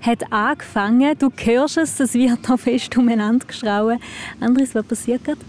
hat 0.00 0.32
angefangen. 0.32 1.16
Du 1.18 1.30
hörst 1.44 1.78
es, 1.78 2.00
es 2.00 2.14
wird 2.14 2.38
da 2.48 2.56
fest 2.56 2.96
umeinander 2.96 3.46
geschrauen. 3.46 4.00
Andres, 4.40 4.74
was 4.74 4.84
passiert 4.84 5.24
gerade? 5.24 5.40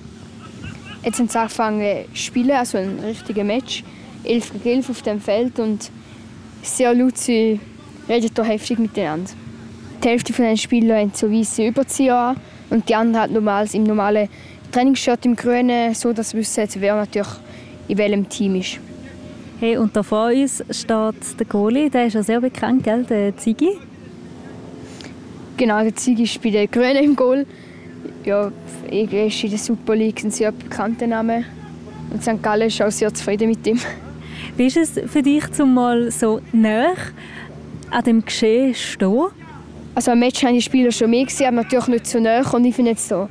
Jetzt 1.03 1.19
haben 1.19 1.29
sie 1.29 1.39
angefangen 1.39 2.05
zu 2.13 2.15
spielen, 2.15 2.51
also 2.51 2.77
ein 2.77 2.99
richtiges 2.99 3.43
Match. 3.43 3.83
11 4.23 4.53
gegen 4.53 4.77
11 4.77 4.89
auf 4.89 5.01
dem 5.01 5.21
Feld 5.21 5.59
und 5.59 5.91
sehr 6.61 6.93
laut, 6.93 7.17
sie 7.17 7.59
reden 8.07 8.29
hier 8.35 8.43
heftig 8.43 8.79
miteinander. 8.79 9.31
Die 10.03 10.07
Hälfte 10.07 10.33
der 10.33 10.55
Spieler 10.55 10.99
haben 10.99 11.11
so 11.13 11.31
weiße 11.31 11.67
Überzieher 11.67 12.15
an 12.15 12.37
und 12.69 12.89
die 12.89 12.95
anderen 12.95 13.21
halt 13.21 13.31
normals 13.31 13.73
im 13.73 13.83
normalen 13.83 14.29
Trainingsshirt 14.71 15.25
im 15.25 15.35
Grünen, 15.35 15.93
so 15.93 16.13
dass 16.13 16.33
wir 16.33 16.41
wissen, 16.41 16.67
wer 16.75 16.95
natürlich 16.95 17.27
in 17.87 17.97
welchem 17.97 18.27
Team 18.29 18.55
ist. 18.55 18.79
Hey, 19.59 19.77
und 19.77 19.95
da 19.95 20.03
vor 20.03 20.27
uns 20.27 20.63
steht 20.69 21.39
der 21.39 21.45
Goalie, 21.47 21.89
der 21.89 22.07
ist 22.07 22.13
ja 22.13 22.23
sehr 22.23 22.41
bekannt, 22.41 22.83
gell? 22.83 23.03
der 23.03 23.37
Ziggy. 23.37 23.77
Genau, 25.55 25.81
der 25.81 25.95
Ziggy 25.95 26.23
ist 26.23 26.41
bei 26.41 26.49
den 26.49 26.69
Grünen 26.69 27.03
im 27.03 27.15
Goal. 27.15 27.45
Ja, 28.25 28.51
er 28.89 29.27
ist 29.27 29.43
in 29.43 29.49
der 29.49 29.59
Super 29.59 29.95
League 29.95 30.23
ein 30.23 30.31
sehr 30.31 30.51
bekannter 30.51 31.07
Name. 31.07 31.45
Und 32.11 32.21
St. 32.21 32.41
Gallen 32.41 32.67
ist 32.67 32.81
auch 32.81 32.91
sehr 32.91 33.13
zufrieden 33.13 33.49
mit 33.49 33.65
ihm. 33.65 33.79
Wie 34.57 34.65
ist 34.67 34.77
es 34.77 34.99
für 35.09 35.21
dich, 35.21 35.49
zum 35.51 35.73
mal 35.73 36.11
so 36.11 36.41
nah 36.51 36.93
an 37.91 38.03
dem 38.03 38.25
Geschehen 38.25 38.73
zu 38.73 38.81
stehen? 38.81 39.25
Also 39.93 40.11
am 40.11 40.19
Match 40.19 40.43
haben 40.43 40.55
die 40.55 40.61
Spieler 40.61 40.91
schon 40.91 41.09
mehr 41.09 41.23
gesehen, 41.23 41.47
aber 41.47 41.63
natürlich 41.63 41.87
nicht 41.87 42.07
so 42.07 42.19
nah. 42.19 42.41
Und 42.51 42.65
ich 42.65 42.75
finde 42.75 42.91
jetzt 42.91 43.07
so 43.07 43.29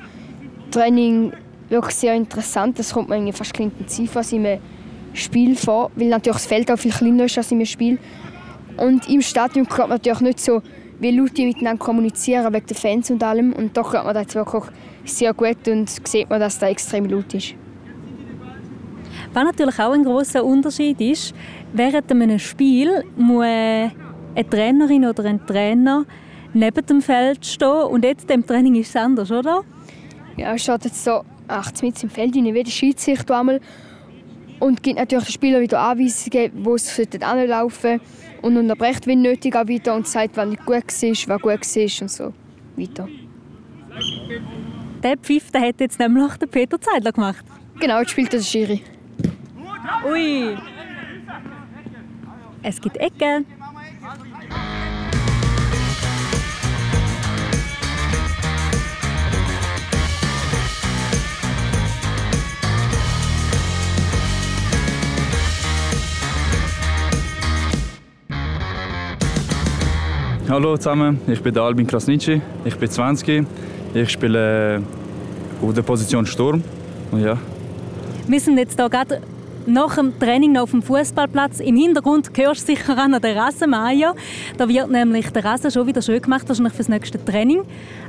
Training 0.75 1.33
wirklich 1.69 1.95
sehr 1.95 2.15
interessant. 2.15 2.79
Das 2.79 2.93
kommt 2.93 3.09
mir 3.09 3.33
fast 3.33 3.59
intensiv 3.59 4.17
als 4.17 4.33
einem 4.33 4.61
Spiel 5.13 5.57
vor, 5.57 5.91
weil 5.95 6.09
natürlich 6.09 6.39
das 6.39 6.47
Feld 6.47 6.71
auch 6.71 6.79
viel 6.79 6.93
kleiner 6.93 7.25
ist 7.25 7.39
als 7.39 7.53
im 7.53 7.65
Spiel. 7.65 7.99
Und 8.77 9.09
im 9.09 9.23
Stadion 9.23 9.67
hört 9.69 9.79
man 9.79 9.91
natürlich 9.91 10.21
nicht 10.21 10.41
so, 10.41 10.63
wie 10.99 11.13
laut 11.13 11.37
die 11.37 11.47
miteinander 11.47 11.79
kommunizieren, 11.79 12.53
wegen 12.53 12.67
den 12.67 12.77
Fans 12.77 13.11
und 13.11 13.23
allem. 13.23 13.53
Und 13.53 13.77
doch 13.77 13.93
hört 13.93 14.05
man 14.05 14.15
das 14.15 14.35
wirklich 14.35 14.65
sehr 15.05 15.33
gut 15.33 15.69
und 15.69 15.89
sieht 15.89 16.29
man, 16.29 16.41
dass 16.41 16.59
das 16.59 16.71
extrem 16.71 17.07
laut 17.07 17.33
ist. 17.35 17.55
Was 19.33 19.45
natürlich 19.45 19.79
auch 19.79 19.93
ein 19.93 20.05
großer 20.05 20.45
Unterschied 20.45 21.01
ist, 21.01 21.35
während 21.73 22.11
einem 22.11 22.39
Spiel 22.39 23.05
muss 23.17 23.45
eine 23.45 23.93
Trainerin 24.51 25.05
oder 25.07 25.25
ein 25.25 25.45
Trainer 25.47 26.05
neben 26.53 26.87
dem 26.87 27.01
Feld 27.01 27.45
stehen 27.45 27.85
und 27.85 28.05
jetzt 28.05 28.31
im 28.31 28.47
Training 28.47 28.77
ist 28.77 28.91
es 28.91 28.97
anders, 28.97 29.31
oder? 29.31 29.63
Ja, 30.37 30.59
steht 30.59 30.85
jetzt 30.85 31.05
so 31.05 31.25
80 31.49 31.83
Meter 31.83 32.03
im 32.05 32.11
Feld 32.11 32.37
rein, 32.37 32.55
wie 32.55 32.63
der 32.63 32.71
Schiedsrichter 32.71 33.39
einmal 33.39 33.61
und 34.61 34.83
gibt 34.83 34.99
natürlich 34.99 35.27
den 35.27 35.33
Spielern 35.33 35.61
wieder 35.61 35.81
Anweisungen, 35.81 36.51
wo 36.65 36.77
sie 36.77 37.07
anlaufen 37.21 38.01
und 38.43 38.57
unterbrecht, 38.57 39.07
wenn 39.07 39.23
nötig, 39.23 39.55
auch 39.57 39.67
wieder 39.67 39.95
und 39.95 40.07
sagt, 40.07 40.37
was 40.37 40.49
nicht 40.49 40.65
gut 40.65 40.77
war, 40.77 41.11
was 41.11 41.41
gut 41.43 41.55
war 41.55 42.03
und 42.03 42.11
so 42.11 42.33
weiter. 42.77 43.09
Der 45.03 45.17
Pfiff 45.19 45.51
der 45.51 45.61
hat 45.61 45.81
jetzt 45.81 45.99
nämlich 45.99 46.35
der 46.37 46.47
Peter 46.47 46.81
Zeidler 46.81 47.13
gemacht. 47.13 47.45
Genau, 47.79 47.99
jetzt 48.01 48.11
spielt 48.11 48.33
der 48.33 48.41
Schiri. 48.41 48.83
Ui! 50.09 50.57
Es 52.63 52.81
gibt 52.81 52.97
Ecken. 52.97 53.45
Hallo 70.47 70.77
zusammen, 70.77 71.23
ich 71.27 71.43
bin 71.43 71.57
Albin 71.57 71.87
Krasnitschi, 71.87 72.43
ich 72.67 72.77
bin 72.77 72.91
20, 72.91 73.47
ich 73.95 74.11
spiele 74.11 74.83
auf 75.63 75.73
der 75.73 75.81
Position 75.81 76.27
Sturm. 76.27 76.63
Und 77.11 77.25
ja. 77.25 77.39
Wir 78.29 78.41
sind 78.41 78.59
jetzt 78.59 78.79
hier 78.79 78.91
gerade 78.91 79.23
nach 79.65 79.95
dem 79.95 80.19
Training 80.19 80.53
noch 80.53 80.65
auf 80.65 80.71
dem 80.73 80.83
Fußballplatz. 80.83 81.61
Im 81.61 81.77
Hintergrund 81.77 82.31
hörst 82.37 82.69
du 82.69 82.75
sicher 82.75 82.99
an 82.99 83.13
den 83.13 83.39
Rasenmeier. 83.39 84.15
Da 84.59 84.69
wird 84.69 84.91
nämlich 84.91 85.31
der 85.31 85.47
Rasen 85.47 85.71
schon 85.71 85.87
wieder 85.87 86.03
schön 86.03 86.21
gemacht, 86.21 86.47
wahrscheinlich 86.47 86.75
fürs 86.75 86.91
nächste 86.91 87.25
Training. 87.25 87.63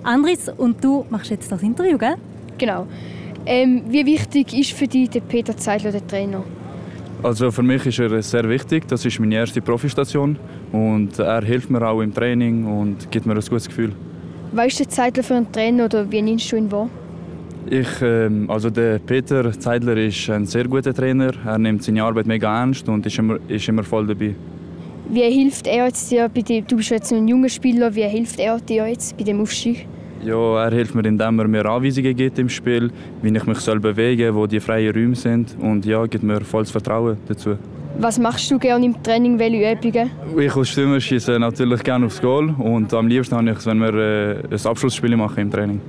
Andris, 0.04 0.50
und 0.58 0.84
du 0.84 1.06
machst 1.10 1.32
jetzt 1.32 1.50
das 1.50 1.64
Interview, 1.64 1.98
gell? 1.98 2.16
Genau. 2.58 2.86
Ähm, 3.46 3.84
wie 3.88 4.06
wichtig 4.06 4.54
ist 4.54 4.74
für 4.74 4.88
dich 4.88 5.10
der 5.10 5.22
Peter 5.22 5.56
Zeidler, 5.56 5.94
der 5.94 6.06
Trainer? 6.06 6.44
Also 7.24 7.52
für 7.52 7.64
mich 7.64 7.86
ist 7.86 8.00
er 8.00 8.22
sehr 8.22 8.48
wichtig. 8.48 8.88
Das 8.88 9.06
ist 9.06 9.20
meine 9.20 9.36
erste 9.36 9.62
Profistation 9.62 10.38
und 10.72 11.18
er 11.20 11.44
hilft 11.44 11.70
mir 11.70 11.82
auch 11.88 12.02
im 12.02 12.14
Training 12.14 12.66
und 12.66 13.10
gibt 13.12 13.26
mir 13.26 13.34
ein 13.34 13.42
gutes 13.42 13.68
Gefühl. 13.68 13.92
Was 14.52 14.68
ist 14.68 14.80
der 14.80 14.90
Zeitler 14.90 15.24
für 15.24 15.36
einen 15.36 15.52
Trainer 15.52 15.86
oder 15.86 16.10
wie 16.10 16.22
nimmst 16.22 16.52
du 16.52 16.56
ihn 16.56 16.72
wahr? 16.72 16.90
Ich, 17.68 17.88
ähm, 18.02 18.50
also 18.50 18.70
der 18.70 19.00
Peter 19.00 19.52
Zeidler 19.60 19.98
ist 19.98 20.30
ein 20.30 20.46
sehr 20.46 20.66
guter 20.66 20.94
Trainer. 20.94 21.32
Er 21.46 21.58
nimmt 21.58 21.84
seine 21.84 22.04
Arbeit 22.04 22.28
mega 22.28 22.62
ernst 22.62 22.88
und 22.88 23.06
ist 23.06 23.18
immer, 23.18 23.40
ist 23.48 23.68
immer 23.68 23.84
voll 23.84 24.06
dabei. 24.06 24.36
Wie 25.10 25.22
hilft 25.22 25.68
er 25.68 25.86
jetzt 25.86 26.12
dir 26.12 26.30
bei 26.30 26.42
dem, 26.42 26.66
du 26.68 26.78
bist 26.78 26.90
jetzt 26.92 27.12
ein 27.12 27.28
junger 27.28 27.50
Spieler, 27.50 27.94
wie 27.96 28.04
hilft 28.04 28.40
er 28.40 28.60
dir 28.60 28.88
jetzt 28.88 29.18
bei 29.18 29.24
dem 29.24 29.42
Aufstieg? 29.42 29.88
Ja, 30.26 30.66
er 30.66 30.72
hilft 30.72 30.96
mir, 30.96 31.06
indem 31.06 31.38
er 31.40 31.48
mir 31.48 31.66
Anweisungen 31.68 32.16
gibt 32.16 32.40
im 32.40 32.50
Spiel, 32.50 32.92
wie 33.22 33.38
ich 33.38 33.46
mich 33.46 33.60
soll 33.60 33.80
bewegen 33.80 34.24
soll, 34.24 34.36
wo 34.36 34.48
die 34.48 34.60
freien 34.60 34.92
Räume 34.92 35.16
sind. 35.16 35.56
Und 35.62 35.86
ja, 35.86 36.04
gibt 36.08 36.24
mir 36.24 36.42
volles 36.42 36.72
Vertrauen 36.72 37.18
dazu. 37.28 37.58
Was 38.00 38.18
machst 38.18 38.50
du 38.50 38.58
gerne 38.58 38.86
im 38.88 39.04
Training, 39.04 39.38
welche 39.38 39.72
Übungen? 39.72 40.10
Ich 40.38 40.56
als 40.56 40.70
Stürmer 40.70 41.00
schieße 41.00 41.40
natürlich 41.40 41.84
gerne 41.84 42.08
aufs 42.08 42.20
Goal 42.20 42.54
und 42.58 42.92
am 42.94 43.08
liebsten 43.08 43.36
habe 43.36 43.52
ich 43.52 43.58
es, 43.58 43.66
wenn 43.68 43.78
wir 43.78 43.94
äh, 43.94 44.38
ein 44.50 44.66
Abschlussspiel 44.66 45.16
machen 45.16 45.42
im 45.42 45.52
Training. 45.52 45.80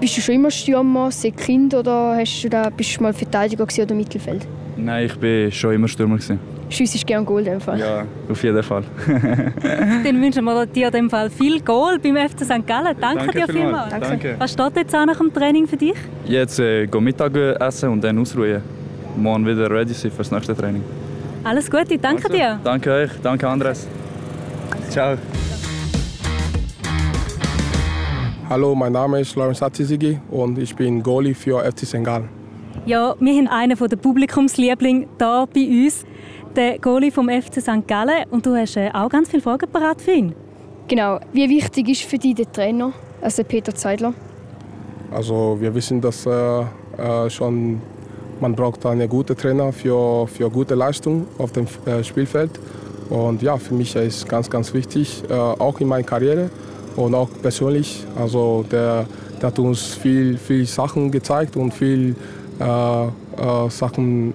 Bist 0.00 0.16
du 0.16 0.20
schon 0.20 0.34
immer 0.34 0.50
Stürmer, 0.50 1.10
seit 1.12 1.36
Kind 1.36 1.72
oder 1.72 2.16
hast 2.18 2.42
du 2.42 2.50
da, 2.50 2.68
bist 2.68 2.98
du 2.98 3.02
mal 3.04 3.12
Verteidiger 3.12 3.62
oder 3.62 3.94
Mittelfeld? 3.94 4.46
Nein, 4.76 5.06
ich 5.06 5.22
war 5.22 5.50
schon 5.52 5.74
immer 5.74 5.88
Stürmer. 5.88 6.18
Schiessest 6.68 7.06
gerne 7.06 7.24
Goal 7.24 7.40
in 7.40 7.44
dem 7.44 7.60
Fall? 7.60 7.78
Ja, 7.78 8.04
auf 8.28 8.42
jeden 8.42 8.62
Fall. 8.62 8.82
Dann 10.04 10.20
wünschen 10.20 10.44
wir 10.44 10.66
dir 10.66 10.86
in 10.86 10.92
dem 10.92 11.10
Fall 11.10 11.30
viel 11.30 11.60
Goal 11.60 11.98
beim 11.98 12.16
FC 12.16 12.44
St. 12.44 12.66
Gallen. 12.66 12.96
Danke, 13.00 13.26
Danke 13.26 13.32
dir 13.32 13.46
vielmals. 13.46 13.92
vielmals. 13.92 14.08
Danke. 14.08 14.34
Was 14.38 14.52
steht 14.52 14.76
jetzt 14.76 14.94
an 14.94 15.06
nach 15.06 15.18
dem 15.18 15.32
Training 15.32 15.66
für 15.66 15.76
dich? 15.76 15.94
Jetzt 16.26 16.58
äh, 16.58 16.86
gehen 16.86 17.04
Mittag 17.04 17.36
essen 17.36 17.90
und 17.90 18.02
dann 18.02 18.18
ausruhen. 18.18 18.62
Morgen 19.16 19.46
wieder 19.46 19.70
ready 19.70 19.92
sein 19.92 20.10
für 20.10 20.18
das 20.18 20.30
nächste 20.30 20.56
Training. 20.56 20.82
Alles 21.44 21.70
Gute, 21.70 21.98
danke 21.98 22.28
dir. 22.30 22.58
Danke 22.64 22.90
euch, 22.90 23.10
danke 23.22 23.46
Andres. 23.46 23.86
Ciao. 24.88 25.16
Hallo, 28.48 28.74
mein 28.74 28.92
Name 28.92 29.20
ist 29.20 29.36
Lawrence 29.36 29.64
Atizigi 29.64 30.18
und 30.30 30.58
ich 30.58 30.74
bin 30.74 31.02
Goalie 31.02 31.34
für 31.34 31.60
FC 31.60 31.86
St. 31.86 32.04
Gallen. 32.04 32.28
Ja, 32.86 33.14
wir 33.18 33.32
haben 33.34 33.48
einen 33.48 33.76
der 33.78 33.96
Publikumslieblinge 33.96 35.06
hier 35.18 35.48
bei 35.54 35.66
uns, 35.86 36.04
den 36.56 36.80
Goalie 36.80 37.10
vom 37.10 37.28
FC 37.28 37.60
St. 37.60 37.86
Gallen. 37.86 38.24
Und 38.30 38.46
du 38.46 38.54
hast 38.54 38.76
äh, 38.76 38.90
auch 38.92 39.08
ganz 39.08 39.28
viele 39.28 39.42
Fragen 39.42 39.68
parat 39.70 40.00
für 40.00 40.12
ihn. 40.12 40.34
Genau. 40.88 41.18
Wie 41.32 41.48
wichtig 41.48 41.88
ist 41.88 42.02
für 42.02 42.18
dich 42.18 42.34
der 42.34 42.50
Trainer, 42.50 42.92
also 43.20 43.42
Peter 43.44 43.74
Zeidler? 43.74 44.14
Also 45.10 45.56
wir 45.60 45.74
wissen, 45.74 46.00
dass 46.00 46.26
äh, 46.26 46.30
äh, 46.98 47.30
schon 47.30 47.80
man 48.40 48.54
braucht 48.54 48.84
einen 48.84 49.08
guten 49.08 49.36
Trainer 49.36 49.72
für, 49.72 50.26
für 50.26 50.50
gute 50.50 50.74
Leistung 50.74 51.26
auf 51.38 51.52
dem 51.52 51.66
äh, 51.86 52.02
Spielfeld. 52.02 52.50
Und 53.08 53.42
ja, 53.42 53.56
für 53.56 53.74
mich 53.74 53.94
ist 53.96 54.16
es 54.16 54.26
ganz, 54.26 54.50
ganz 54.50 54.74
wichtig, 54.74 55.22
äh, 55.28 55.32
auch 55.32 55.80
in 55.80 55.88
meiner 55.88 56.04
Karriere 56.04 56.50
und 56.96 57.14
auch 57.14 57.28
persönlich. 57.42 58.04
Also 58.18 58.64
der, 58.70 59.06
der 59.40 59.48
hat 59.48 59.58
uns 59.58 59.94
viel, 59.94 60.36
viel 60.36 60.66
Sachen 60.66 61.10
gezeigt 61.10 61.56
und 61.56 61.72
viel 61.72 62.16
äh, 62.60 62.64
äh, 63.06 63.10
Sachen 63.70 64.34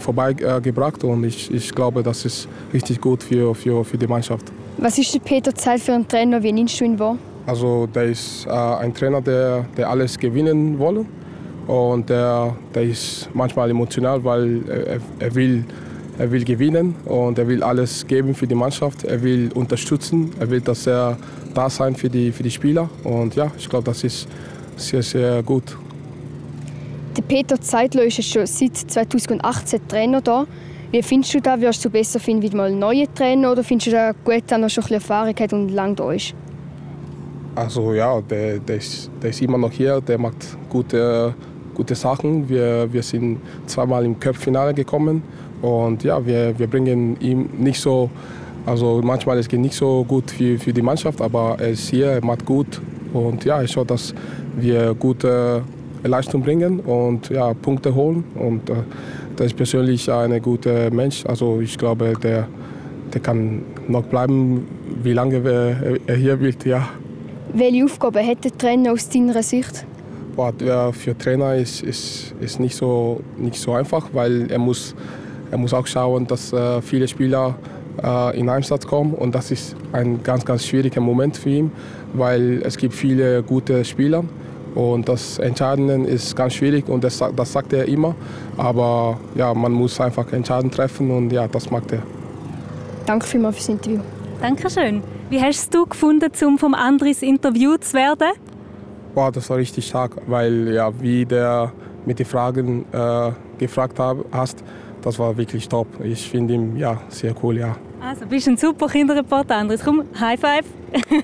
vorbeigebracht 0.00 1.04
und 1.04 1.24
ich, 1.24 1.52
ich 1.52 1.74
glaube, 1.74 2.02
das 2.02 2.24
ist 2.24 2.48
richtig 2.72 3.00
gut 3.00 3.22
für, 3.22 3.54
für, 3.54 3.84
für 3.84 3.98
die 3.98 4.06
Mannschaft. 4.06 4.46
Was 4.78 4.98
ist 4.98 5.14
der 5.14 5.20
Peter 5.20 5.54
Zeit 5.54 5.80
für 5.80 5.92
ein 5.92 6.06
Trainer? 6.08 6.42
Wie 6.42 6.52
nimmst 6.52 6.80
du 6.80 6.84
ihn 6.84 6.98
wahr? 6.98 7.16
Also 7.46 7.86
der 7.86 8.04
ist 8.04 8.46
äh, 8.46 8.50
ein 8.50 8.94
Trainer, 8.94 9.20
der, 9.20 9.64
der 9.76 9.90
alles 9.90 10.18
gewinnen 10.18 10.78
will 10.78 11.04
und 11.66 12.08
der, 12.08 12.54
der 12.74 12.82
ist 12.82 13.28
manchmal 13.32 13.70
emotional, 13.70 14.22
weil 14.24 14.62
er, 14.68 15.00
er, 15.18 15.34
will, 15.34 15.64
er 16.18 16.30
will 16.30 16.44
gewinnen 16.44 16.94
und 17.04 17.38
er 17.38 17.46
will 17.48 17.62
alles 17.62 18.06
geben 18.06 18.34
für 18.34 18.46
die 18.46 18.54
Mannschaft. 18.54 19.04
Er 19.04 19.22
will 19.22 19.50
unterstützen, 19.54 20.30
er 20.38 20.50
will, 20.50 20.60
dass 20.60 20.86
er 20.86 21.16
da 21.54 21.68
sein 21.68 21.94
für 21.94 22.08
die, 22.08 22.32
für 22.32 22.42
die 22.42 22.50
Spieler 22.50 22.88
und 23.04 23.34
ja, 23.34 23.50
ich 23.58 23.68
glaube, 23.68 23.84
das 23.84 24.04
ist 24.04 24.28
sehr, 24.76 25.02
sehr 25.02 25.42
gut. 25.42 25.76
Peter 27.30 27.60
Zeidler 27.60 28.02
ist 28.02 28.24
schon 28.24 28.44
seit 28.44 28.76
2018 28.76 29.86
Trainer 29.86 30.20
da. 30.20 30.48
Wie 30.90 31.00
findest 31.00 31.32
du 31.32 31.40
das? 31.40 31.60
Wirst 31.60 31.84
du 31.84 31.88
besser 31.88 32.18
finden 32.18 32.42
wie 32.42 32.56
mal 32.56 32.72
neue 32.72 33.06
Trainer 33.14 33.52
oder 33.52 33.62
findest 33.62 33.86
du 33.86 33.90
das 33.92 34.16
gut, 34.24 34.42
dass 34.48 34.60
er 34.60 34.68
schon 34.68 34.84
ein 34.86 34.94
Erfahrung 34.94 35.34
hat 35.38 35.52
und 35.52 35.68
lange 35.68 35.94
da 35.94 36.10
ist? 36.10 36.34
Also 37.54 37.94
ja, 37.94 38.20
der, 38.20 38.58
der, 38.58 38.78
ist, 38.78 39.08
der 39.22 39.30
ist 39.30 39.40
immer 39.42 39.58
noch 39.58 39.70
hier, 39.70 40.00
der 40.00 40.18
macht 40.18 40.58
gute, 40.68 41.32
gute 41.72 41.94
Sachen. 41.94 42.48
Wir, 42.48 42.92
wir 42.92 43.02
sind 43.04 43.38
zweimal 43.66 44.04
im 44.04 44.18
Cup-Finale 44.18 44.74
gekommen 44.74 45.22
und 45.62 46.02
ja, 46.02 46.26
wir, 46.26 46.58
wir 46.58 46.66
bringen 46.66 47.16
ihm 47.20 47.48
nicht 47.58 47.78
so, 47.78 48.10
also 48.66 49.02
manchmal 49.04 49.38
es 49.38 49.46
geht 49.46 49.60
nicht 49.60 49.76
so 49.76 50.02
gut 50.02 50.32
für, 50.32 50.58
für 50.58 50.72
die 50.72 50.82
Mannschaft, 50.82 51.20
aber 51.20 51.58
er 51.60 51.68
ist 51.68 51.90
hier, 51.90 52.06
er 52.06 52.24
macht 52.24 52.44
gut 52.44 52.80
und 53.12 53.44
ja, 53.44 53.62
ich 53.62 53.70
schaue, 53.70 53.86
dass 53.86 54.12
wir 54.56 54.94
gute 54.94 55.62
Leistung 56.08 56.42
bringen 56.42 56.80
und 56.80 57.30
ja, 57.30 57.52
Punkte 57.54 57.94
holen. 57.94 58.24
Und 58.34 58.68
äh, 58.70 58.74
der 59.38 59.46
ist 59.46 59.56
persönlich 59.56 60.10
ein 60.10 60.40
guter 60.42 60.90
Mensch, 60.90 61.24
also 61.26 61.60
ich 61.60 61.76
glaube, 61.78 62.12
der, 62.22 62.46
der 63.12 63.20
kann 63.20 63.62
noch 63.88 64.04
bleiben, 64.04 64.66
wie 65.02 65.12
lange 65.12 65.98
er 66.06 66.16
hier 66.16 66.40
will, 66.40 66.54
ja. 66.64 66.88
Welche 67.52 67.84
Aufgabe 67.84 68.24
hat 68.24 68.44
der 68.44 68.56
Trainer 68.56 68.92
aus 68.92 69.08
deiner 69.08 69.42
Sicht? 69.42 69.84
Boah, 70.36 70.52
für 70.92 71.18
Trainer 71.18 71.56
ist 71.56 71.82
es 71.82 72.32
ist 72.40 72.60
nicht, 72.60 72.76
so, 72.76 73.20
nicht 73.36 73.56
so 73.56 73.72
einfach, 73.72 74.08
weil 74.12 74.50
er 74.50 74.58
muss, 74.58 74.94
er 75.50 75.58
muss 75.58 75.74
auch 75.74 75.86
schauen, 75.86 76.26
dass 76.26 76.52
äh, 76.52 76.80
viele 76.80 77.08
Spieler 77.08 77.56
äh, 78.02 78.38
in 78.38 78.48
Einsatz 78.48 78.86
kommen. 78.86 79.14
Und 79.14 79.34
das 79.34 79.50
ist 79.50 79.74
ein 79.92 80.22
ganz, 80.22 80.44
ganz 80.44 80.64
schwieriger 80.64 81.00
Moment 81.00 81.36
für 81.36 81.50
ihn, 81.50 81.72
weil 82.12 82.62
es 82.64 82.76
gibt 82.76 82.94
viele 82.94 83.42
gute 83.42 83.84
Spieler 83.84 84.24
und 84.74 85.08
das 85.08 85.38
Entscheidende 85.38 85.94
ist 86.08 86.36
ganz 86.36 86.54
schwierig 86.54 86.88
und 86.88 87.04
das, 87.04 87.22
das 87.36 87.52
sagt 87.52 87.72
er 87.72 87.86
immer, 87.86 88.14
aber 88.56 89.18
ja, 89.34 89.52
man 89.54 89.72
muss 89.72 90.00
einfach 90.00 90.32
Entscheidungen 90.32 90.70
treffen 90.70 91.10
und 91.10 91.32
ja, 91.32 91.48
das 91.48 91.70
macht 91.70 91.92
er. 91.92 92.02
Danke 93.06 93.26
vielmals 93.26 93.56
fürs 93.56 93.68
Interview. 93.70 94.00
Dankeschön. 94.40 95.02
Wie 95.28 95.40
hast 95.40 95.72
du 95.74 95.86
gefunden, 95.86 96.30
um 96.44 96.58
vom 96.58 96.74
Andres 96.74 97.22
interviewt 97.22 97.84
zu 97.84 97.94
werden? 97.94 98.30
Wow, 99.14 99.30
das 99.32 99.50
war 99.50 99.56
richtig 99.56 99.86
stark, 99.86 100.16
weil 100.26 100.72
ja, 100.72 100.90
wie 101.00 101.24
der 101.24 101.72
mit 102.06 102.18
den 102.18 102.26
Fragen 102.26 102.84
äh, 102.92 103.32
gefragt 103.58 103.98
hab, 103.98 104.18
hast, 104.32 104.62
das 105.02 105.18
war 105.18 105.36
wirklich 105.36 105.68
top. 105.68 105.86
Ich 106.02 106.28
finde 106.28 106.54
ihn 106.54 106.76
ja 106.76 107.00
sehr 107.08 107.34
cool, 107.42 107.58
ja. 107.58 107.76
Also, 108.00 108.24
bist 108.26 108.48
ein 108.48 108.56
super 108.56 108.88
Kinderreporter, 108.88 109.56
Andres. 109.56 109.82
Komm, 109.84 110.04
High 110.18 110.40
Five. 110.40 110.64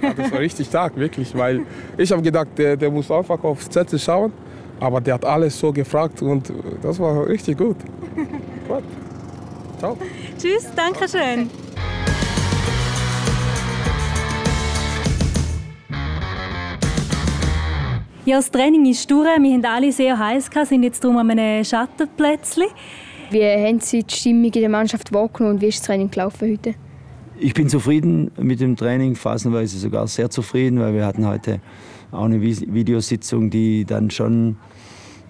ja, 0.03 0.13
das 0.13 0.31
war 0.31 0.41
richtig 0.41 0.67
stark, 0.67 0.97
wirklich, 0.97 1.37
weil 1.37 1.63
ich 1.97 2.13
habe 2.13 2.23
gedacht, 2.23 2.49
der, 2.57 2.77
der 2.77 2.91
muss 2.91 3.11
einfach 3.11 3.43
aufs 3.43 3.69
Zettel 3.71 3.99
schauen, 3.99 4.33
aber 4.79 5.01
der 5.01 5.15
hat 5.15 5.25
alles 5.25 5.59
so 5.59 5.73
gefragt 5.73 6.21
und 6.21 6.53
das 6.83 6.99
war 7.01 7.27
richtig 7.27 7.57
gut. 7.57 7.77
gut. 8.69 8.83
Ciao. 9.79 9.97
Tschüss, 10.39 10.71
danke 10.75 11.09
schön. 11.09 11.51
Ja, 18.27 18.37
das 18.37 18.51
Training 18.51 18.87
ist 18.87 19.09
durch. 19.09 19.25
Wir 19.25 19.55
haben 19.55 19.65
alle 19.65 19.93
sehr 19.93 20.19
heiß, 20.19 20.51
sind 20.65 20.83
jetzt 20.83 21.03
darum 21.03 21.17
an 21.19 21.31
einem 21.31 21.65
Schattenplätzchen. 21.65 22.67
Wie 23.31 23.43
haben 23.43 23.81
Sie 23.81 24.05
die 24.05 24.15
Stimmung 24.15 24.53
in 24.53 24.61
der 24.61 24.69
Mannschaft 24.69 25.13
wahrgenommen 25.13 25.57
und 25.57 25.63
wie 25.63 25.67
ist 25.67 25.81
das 25.81 25.87
Training 25.87 26.11
gelaufen 26.11 26.51
heute? 26.53 26.75
Ich 27.39 27.55
bin 27.55 27.69
zufrieden 27.69 28.31
mit 28.41 28.61
dem 28.61 28.77
Training, 28.77 29.15
phasenweise 29.15 29.79
sogar 29.79 30.07
sehr 30.07 30.31
zufrieden, 30.31 30.79
weil 30.79 30.95
wir 30.95 31.05
hatten 31.05 31.27
heute 31.27 31.61
auch 32.13 32.25
eine 32.25 32.41
Videositzung, 32.41 33.51
die 33.51 33.85
dann 33.85 34.11
schon 34.11 34.57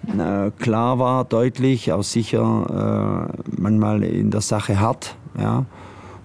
äh, 0.07 0.51
klar 0.51 0.99
war, 0.99 1.25
deutlich, 1.25 1.91
auch 1.91 2.03
sicher 2.03 3.29
äh, 3.35 3.51
manchmal 3.59 4.03
in 4.03 4.31
der 4.31 4.41
Sache 4.41 4.79
hart. 4.79 5.15
Ja. 5.37 5.65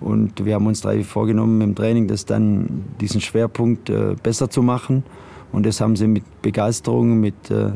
Und 0.01 0.45
wir 0.45 0.55
haben 0.55 0.67
uns 0.67 0.83
drei 0.83 1.03
vorgenommen 1.03 1.61
im 1.63 1.75
Training, 1.75 2.07
das 2.07 2.27
dann 2.27 2.85
diesen 3.01 3.21
Schwerpunkt 3.21 3.89
äh, 3.89 4.15
besser 4.23 4.51
zu 4.51 4.63
machen. 4.63 5.05
Und 5.53 5.67
das 5.67 5.81
haben 5.81 5.97
sie 5.97 6.07
mit 6.07 6.43
Begeisterung, 6.43 7.19
mit 7.19 7.51
äh, 7.51 7.71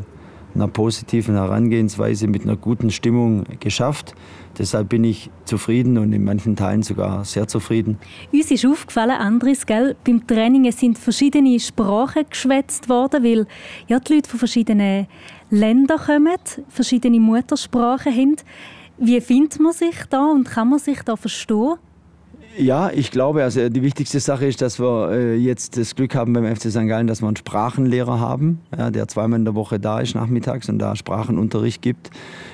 einer 0.57 0.69
positiven 0.69 1.35
Herangehensweise, 1.35 2.27
mit 2.27 2.43
einer 2.43 2.57
guten 2.57 2.91
Stimmung 2.91 3.45
geschafft. 3.61 4.15
Deshalb 4.59 4.89
bin 4.89 5.05
ich 5.05 5.31
zufrieden 5.45 5.99
und 5.99 6.13
in 6.13 6.25
manchen 6.25 6.57
Teilen 6.57 6.83
sogar 6.83 7.25
sehr 7.25 7.47
zufrieden. 7.47 7.99
Uns 8.33 8.51
ist 8.51 8.67
aufgefallen, 8.67 9.11
Andres, 9.11 9.67
gell, 9.67 9.97
beim 10.05 10.27
Training 10.27 10.71
sind 10.73 10.99
verschiedene 10.99 11.61
Sprachen 11.61 12.25
geschwätzt 12.29 12.89
worden, 12.89 13.23
weil 13.23 13.47
ja, 13.87 14.01
die 14.01 14.15
Leute 14.15 14.31
von 14.31 14.39
verschiedenen 14.39 15.07
Ländern 15.51 15.99
kommen, 15.99 16.37
verschiedene 16.69 17.21
Muttersprachen 17.21 18.13
haben. 18.13 18.37
Wie 18.99 19.21
findet 19.21 19.61
man 19.61 19.73
sich 19.73 20.05
da 20.09 20.25
und 20.25 20.49
kann 20.49 20.71
man 20.71 20.79
sich 20.79 21.03
da 21.03 21.17
verstehen? 21.17 21.75
Ja, 22.59 22.91
ich 22.91 23.11
glaube, 23.11 23.43
also 23.43 23.69
die 23.69 23.83
wichtigste 23.83 24.19
Sache 24.19 24.47
ist, 24.47 24.63
dass 24.63 24.81
wir 24.81 25.11
äh, 25.11 25.37
jetzt 25.37 25.77
das 25.77 25.95
Glück 25.95 26.15
haben 26.15 26.33
beim 26.33 26.57
FC 26.57 26.71
St. 26.71 26.87
Gallen, 26.87 27.07
dass 27.07 27.21
wir 27.21 27.27
einen 27.27 27.37
Sprachenlehrer 27.37 28.19
haben, 28.19 28.61
ja, 28.77 28.91
der 28.91 29.09
zweimal 29.09 29.39
in 29.39 29.45
der 29.45 29.55
Woche 29.55 29.79
da 29.79 30.01
ist 30.01 30.15
nachmittags 30.15 30.71
und 30.71 30.79
da 30.79 30.97
Sprachenunterricht 30.97 31.83
gibt, 31.83 32.11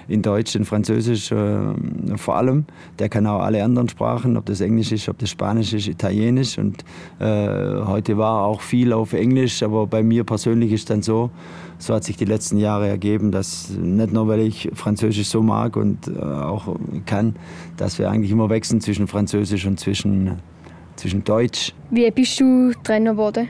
in 0.09 0.23
Deutsch, 0.23 0.57
in 0.57 0.65
Französisch 0.65 1.31
äh, 1.31 2.17
vor 2.17 2.35
allem. 2.35 2.65
Der 2.99 3.09
kann 3.09 3.29
auch 3.29 3.43
alle 3.43 3.63
anderen 3.63 3.89
Sprachen, 3.89 4.37
ob 4.37 4.47
das 4.47 4.61
Englisch 4.61 4.91
ist, 4.91 5.09
ob 5.09 5.19
das 5.19 5.31
Spanisch 5.31 5.73
ist, 5.73 5.87
Italienisch 5.87 6.59
und 6.59 6.83
äh, 7.21 7.25
heute 7.87 8.19
war 8.19 8.45
auch 8.45 8.61
viel 8.61 8.93
auf 8.93 9.13
Englisch, 9.13 9.63
aber 9.63 9.87
bei 9.87 10.03
mir 10.03 10.25
persönlich 10.25 10.73
ist 10.73 10.91
dann 10.91 11.03
so, 11.03 11.31
so 11.83 11.95
hat 11.95 12.05
sich 12.05 12.17
die 12.17 12.25
letzten 12.25 12.59
Jahre 12.59 12.87
ergeben, 12.87 13.33
dass 13.33 13.71
nicht 13.71 14.13
nur, 14.13 14.29
weil 14.29 14.41
ich 14.41 14.71
Französisch 14.73 15.27
so 15.29 15.43
mag 15.43 15.77
und 15.77 16.07
äh, 16.07 16.21
auch 16.21 16.77
kann, 17.07 17.35
dass 17.77 17.99
wir 17.99 18.09
eigentlich 18.09 18.31
immer 18.31 18.49
wechseln 18.49 18.81
zwischen 18.81 19.09
Französisch 19.09 19.67
und 19.67 19.81
zwischen, 19.81 20.39
zwischen 20.95 21.25
Deutsch. 21.25 21.75
Wie 21.91 22.09
bist 22.13 22.39
du 22.39 22.73
Trainer 22.85 23.13
geworden? 23.13 23.49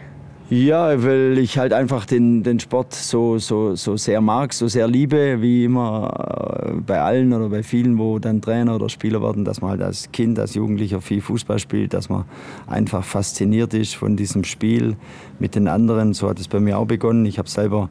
Ja, 0.53 1.03
weil 1.03 1.39
ich 1.39 1.57
halt 1.57 1.73
einfach 1.73 2.05
den, 2.05 2.43
den 2.43 2.61
Sport 2.61 2.93
so, 2.93 3.39
so, 3.39 3.75
so 3.75 3.97
sehr 3.97 4.21
mag, 4.21 4.53
so 4.53 4.69
sehr 4.69 4.87
liebe, 4.87 5.41
wie 5.41 5.65
immer 5.65 6.67
äh, 6.67 6.73
bei 6.75 7.01
allen 7.01 7.33
oder 7.33 7.49
bei 7.49 7.63
vielen, 7.63 7.97
wo 7.97 8.19
dann 8.19 8.43
Trainer 8.43 8.75
oder 8.75 8.91
Spieler 8.91 9.23
werden, 9.23 9.47
dass 9.47 9.63
man 9.63 9.71
halt 9.71 9.81
als 9.81 10.13
Kind, 10.13 10.39
als 10.39 10.53
Jugendlicher 10.53 11.01
viel 11.01 11.23
Fußball 11.23 11.59
spielt, 11.59 11.95
dass 11.95 12.11
man 12.11 12.27
einfach 12.67 13.03
fasziniert 13.03 13.73
ist 13.73 13.95
von 13.95 14.15
diesem 14.15 14.45
Spiel 14.45 14.99
mit 15.39 15.55
den 15.55 15.69
anderen. 15.69 16.13
So 16.13 16.29
hat 16.29 16.39
es 16.39 16.49
bei 16.49 16.61
mir 16.61 16.77
auch 16.77 16.87
begonnen. 16.87 17.25
Ich 17.25 17.39
habe 17.39 17.49
selber 17.49 17.89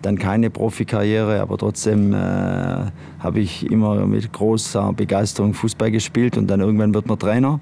dann 0.00 0.16
keine 0.16 0.50
Profikarriere, 0.50 1.40
aber 1.40 1.58
trotzdem 1.58 2.12
äh, 2.12 2.16
habe 2.16 3.40
ich 3.40 3.68
immer 3.68 4.06
mit 4.06 4.32
großer 4.32 4.92
Begeisterung 4.92 5.52
Fußball 5.52 5.90
gespielt 5.90 6.36
und 6.36 6.46
dann 6.46 6.60
irgendwann 6.60 6.94
wird 6.94 7.08
man 7.08 7.18
Trainer 7.18 7.58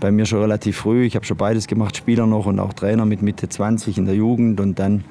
bei 0.00 0.10
mir 0.10 0.26
schon 0.26 0.40
relativ 0.40 0.78
früh. 0.78 1.04
Ich 1.04 1.14
habe 1.14 1.24
schon 1.24 1.36
beides 1.36 1.66
gemacht, 1.66 1.96
Spieler 1.96 2.26
noch 2.26 2.46
und 2.46 2.58
auch 2.58 2.72
Trainer 2.72 3.04
mit 3.04 3.22
Mitte 3.22 3.48
20 3.48 3.98
in 3.98 4.06
der 4.06 4.14
Jugend. 4.14 4.60
Und 4.60 4.78
dann 4.78 5.04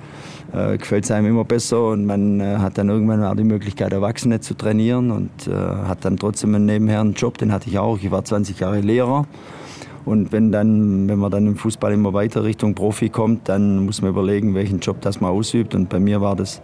äh, 0.51 0.77
gefällt 0.77 1.05
es 1.05 1.11
einem 1.11 1.27
immer 1.27 1.45
besser 1.45 1.89
und 1.89 2.05
man 2.05 2.39
äh, 2.39 2.57
hat 2.57 2.77
dann 2.77 2.89
irgendwann 2.89 3.23
auch 3.23 3.35
die 3.35 3.43
Möglichkeit, 3.43 3.93
Erwachsene 3.93 4.39
zu 4.39 4.55
trainieren 4.55 5.11
und 5.11 5.47
äh, 5.47 5.53
hat 5.53 6.03
dann 6.05 6.17
trotzdem 6.17 6.55
einen 6.55 6.65
nebenher 6.65 7.01
einen 7.01 7.13
Job, 7.13 7.37
den 7.37 7.51
hatte 7.51 7.69
ich 7.69 7.77
auch. 7.77 7.97
Ich 8.01 8.09
war 8.11 8.25
20 8.25 8.59
Jahre 8.59 8.81
Lehrer. 8.81 9.25
Und 10.05 10.31
wenn, 10.31 10.51
dann, 10.51 11.07
wenn 11.07 11.19
man 11.19 11.29
dann 11.29 11.45
im 11.45 11.55
Fußball 11.55 11.93
immer 11.93 12.13
weiter 12.13 12.43
Richtung 12.43 12.73
Profi 12.73 13.09
kommt, 13.09 13.47
dann 13.47 13.85
muss 13.85 14.01
man 14.01 14.09
überlegen, 14.09 14.55
welchen 14.55 14.79
Job 14.79 15.01
das 15.01 15.21
man 15.21 15.29
ausübt. 15.29 15.75
Und 15.75 15.89
bei 15.89 15.99
mir 15.99 16.19
war 16.19 16.35
das 16.35 16.61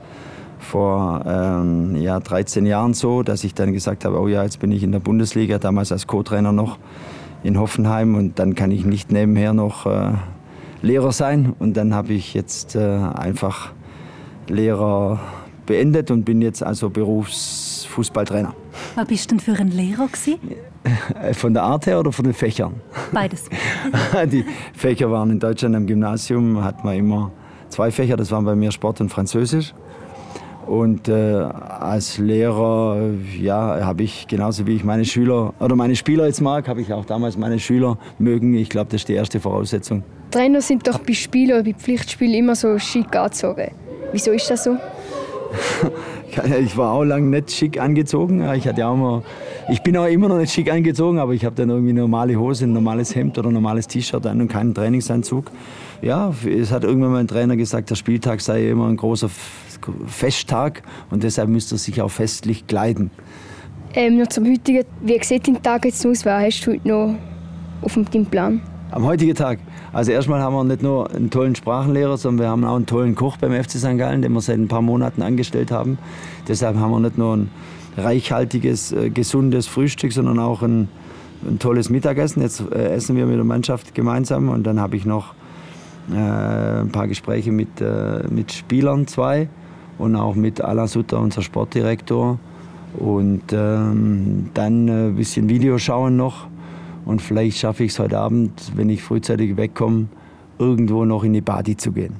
vor 0.57 1.23
ähm, 1.27 1.95
ja, 1.95 2.19
13 2.19 2.65
Jahren 2.65 2.93
so, 2.93 3.21
dass 3.21 3.43
ich 3.43 3.53
dann 3.53 3.71
gesagt 3.71 4.03
habe, 4.03 4.19
oh 4.19 4.27
ja, 4.27 4.43
jetzt 4.43 4.59
bin 4.59 4.71
ich 4.71 4.81
in 4.83 4.91
der 4.91 4.99
Bundesliga, 4.99 5.59
damals 5.59 5.91
als 5.91 6.07
Co-Trainer 6.07 6.53
noch 6.53 6.79
in 7.45 7.59
Hoffenheim 7.59 8.15
und 8.15 8.39
dann 8.39 8.55
kann 8.55 8.71
ich 8.71 8.85
nicht 8.85 9.11
nebenher 9.11 9.53
noch 9.53 9.85
äh, 9.85 10.13
Lehrer 10.81 11.11
sein. 11.11 11.53
Und 11.59 11.77
dann 11.77 11.93
habe 11.93 12.13
ich 12.13 12.33
jetzt 12.33 12.75
äh, 12.75 12.79
einfach 12.79 13.71
Lehrer 14.47 15.19
beendet 15.65 16.09
und 16.11 16.25
bin 16.25 16.41
jetzt 16.41 16.63
also 16.63 16.89
Berufsfußballtrainer. 16.89 18.53
Was 18.95 19.07
bist 19.07 19.31
du 19.31 19.35
denn 19.35 19.39
für 19.39 19.59
ein 19.59 19.69
Lehrer 19.69 20.07
gewesen? 20.07 20.39
Von 21.33 21.53
der 21.53 21.63
Art 21.63 21.85
her 21.87 21.99
oder 21.99 22.11
von 22.11 22.25
den 22.25 22.33
Fächern? 22.33 22.73
Beides. 23.11 23.45
Die 24.31 24.43
Fächer 24.73 25.09
waren 25.09 25.31
in 25.31 25.39
Deutschland 25.39 25.75
am 25.75 25.85
Gymnasium, 25.85 26.63
hat 26.63 26.83
man 26.83 26.95
immer 26.95 27.31
zwei 27.69 27.91
Fächer, 27.91 28.17
das 28.17 28.31
waren 28.31 28.45
bei 28.45 28.55
mir 28.55 28.71
Sport 28.71 29.01
und 29.01 29.09
Französisch. 29.09 29.73
Und 30.67 31.07
äh, 31.07 31.13
als 31.13 32.17
Lehrer, 32.17 33.11
ja, 33.39 33.85
habe 33.85 34.03
ich 34.03 34.27
genauso 34.27 34.65
wie 34.65 34.75
ich 34.75 34.83
meine 34.83 35.05
Schüler 35.05 35.53
oder 35.59 35.75
meine 35.75 35.95
Spieler 35.95 36.25
jetzt 36.25 36.41
mag, 36.41 36.67
habe 36.67 36.81
ich 36.81 36.91
auch 36.91 37.05
damals 37.05 37.37
meine 37.37 37.59
Schüler 37.59 37.97
mögen. 38.17 38.55
Ich 38.55 38.69
glaube, 38.69 38.87
das 38.91 39.01
ist 39.01 39.09
die 39.09 39.13
erste 39.13 39.39
Voraussetzung. 39.39 40.03
Trainer 40.31 40.61
sind 40.61 40.87
doch 40.87 40.97
bei 40.99 41.13
Spielen 41.13 41.51
oder 41.51 41.63
bei 41.63 41.73
Pflichtspielen 41.73 42.33
immer 42.33 42.55
so 42.55 42.79
schick 42.79 43.15
angezogen. 43.15 43.71
Wieso 44.11 44.31
ist 44.31 44.49
das 44.49 44.63
so? 44.63 44.77
ich 46.59 46.75
war 46.77 46.93
auch 46.93 47.03
lange 47.03 47.27
nicht 47.27 47.51
schick 47.51 47.79
angezogen. 47.79 48.43
Ich, 48.53 48.67
hatte 48.67 48.85
auch 48.87 48.95
immer, 48.95 49.23
ich 49.69 49.81
bin 49.81 49.95
auch 49.97 50.07
immer 50.07 50.27
noch 50.27 50.37
nicht 50.37 50.51
schick 50.51 50.71
angezogen, 50.71 51.19
aber 51.19 51.33
ich 51.33 51.45
habe 51.45 51.55
dann 51.55 51.69
irgendwie 51.69 51.91
eine 51.91 52.01
normale 52.01 52.37
Hose, 52.37 52.65
ein 52.65 52.73
normales 52.73 53.15
Hemd 53.15 53.37
oder 53.37 53.49
ein 53.49 53.53
normales 53.53 53.87
T-Shirt 53.87 54.25
an 54.25 54.41
und 54.41 54.47
keinen 54.47 54.73
Trainingsanzug. 54.73 55.51
Ja, 56.01 56.33
es 56.45 56.71
hat 56.71 56.83
irgendwann 56.83 57.13
mein 57.13 57.27
Trainer 57.27 57.55
gesagt, 57.55 57.89
der 57.89 57.95
Spieltag 57.95 58.41
sei 58.41 58.69
immer 58.69 58.87
ein 58.87 58.97
großer 58.97 59.29
Festtag 60.07 60.83
und 61.09 61.23
deshalb 61.23 61.49
müsste 61.49 61.75
er 61.75 61.79
sich 61.79 62.01
auch 62.01 62.11
festlich 62.11 62.67
kleiden. 62.67 63.11
Ähm, 63.93 64.17
noch 64.17 64.27
zum 64.27 64.45
heutigen, 64.45 64.83
wie 65.01 65.23
sieht 65.23 65.47
dein 65.47 65.61
Tag 65.63 65.85
jetzt 65.85 66.05
aus? 66.05 66.25
Was 66.25 66.43
hast 66.43 66.65
du 66.65 66.71
heute 66.71 66.87
noch 66.87 67.15
auf 67.81 67.93
deinem 68.11 68.25
Plan? 68.25 68.61
Am 68.91 69.05
heutigen 69.05 69.35
Tag. 69.35 69.59
Also 69.93 70.11
erstmal 70.11 70.41
haben 70.41 70.53
wir 70.53 70.63
nicht 70.65 70.83
nur 70.83 71.09
einen 71.09 71.29
tollen 71.29 71.55
Sprachenlehrer, 71.55 72.17
sondern 72.17 72.45
wir 72.45 72.49
haben 72.49 72.65
auch 72.65 72.75
einen 72.75 72.85
tollen 72.85 73.15
Koch 73.15 73.37
beim 73.37 73.51
FC 73.53 73.71
St. 73.71 73.97
Gallen, 73.97 74.21
den 74.21 74.33
wir 74.33 74.41
seit 74.41 74.57
ein 74.57 74.67
paar 74.67 74.81
Monaten 74.81 75.21
angestellt 75.21 75.71
haben. 75.71 75.97
Deshalb 76.47 76.75
haben 76.77 76.91
wir 76.91 76.99
nicht 76.99 77.17
nur 77.17 77.37
ein 77.37 77.51
reichhaltiges, 77.95 78.91
äh, 78.91 79.09
gesundes 79.09 79.67
Frühstück, 79.67 80.11
sondern 80.11 80.39
auch 80.39 80.61
ein, 80.61 80.89
ein 81.47 81.59
tolles 81.59 81.89
Mittagessen. 81.89 82.41
Jetzt 82.41 82.61
äh, 82.73 82.89
essen 82.89 83.15
wir 83.15 83.25
mit 83.25 83.37
der 83.37 83.45
Mannschaft 83.45 83.95
gemeinsam 83.95 84.49
und 84.49 84.63
dann 84.63 84.79
habe 84.79 84.97
ich 84.97 85.05
noch 85.05 85.33
äh, 86.11 86.81
ein 86.81 86.89
paar 86.89 87.07
Gespräche 87.07 87.53
mit, 87.53 87.79
äh, 87.79 88.23
mit 88.29 88.51
Spielern, 88.51 89.07
zwei 89.07 89.47
und 89.97 90.15
auch 90.15 90.35
mit 90.35 90.61
Alain 90.61 90.87
Sutter, 90.87 91.19
unser 91.19 91.41
Sportdirektor. 91.41 92.39
Und 92.97 93.51
ähm, 93.51 94.49
dann 94.53 94.87
ein 94.87 95.15
bisschen 95.15 95.49
Video 95.49 95.77
schauen 95.77 96.15
noch. 96.15 96.47
Und 97.05 97.21
vielleicht 97.21 97.57
schaffe 97.57 97.83
ich 97.83 97.91
es 97.91 97.99
heute 97.99 98.17
Abend, 98.17 98.71
wenn 98.75 98.89
ich 98.89 99.03
frühzeitig 99.03 99.57
wegkomme, 99.57 100.07
irgendwo 100.57 101.05
noch 101.05 101.23
in 101.23 101.33
die 101.33 101.41
Badi 101.41 101.77
zu 101.77 101.91
gehen. 101.91 102.15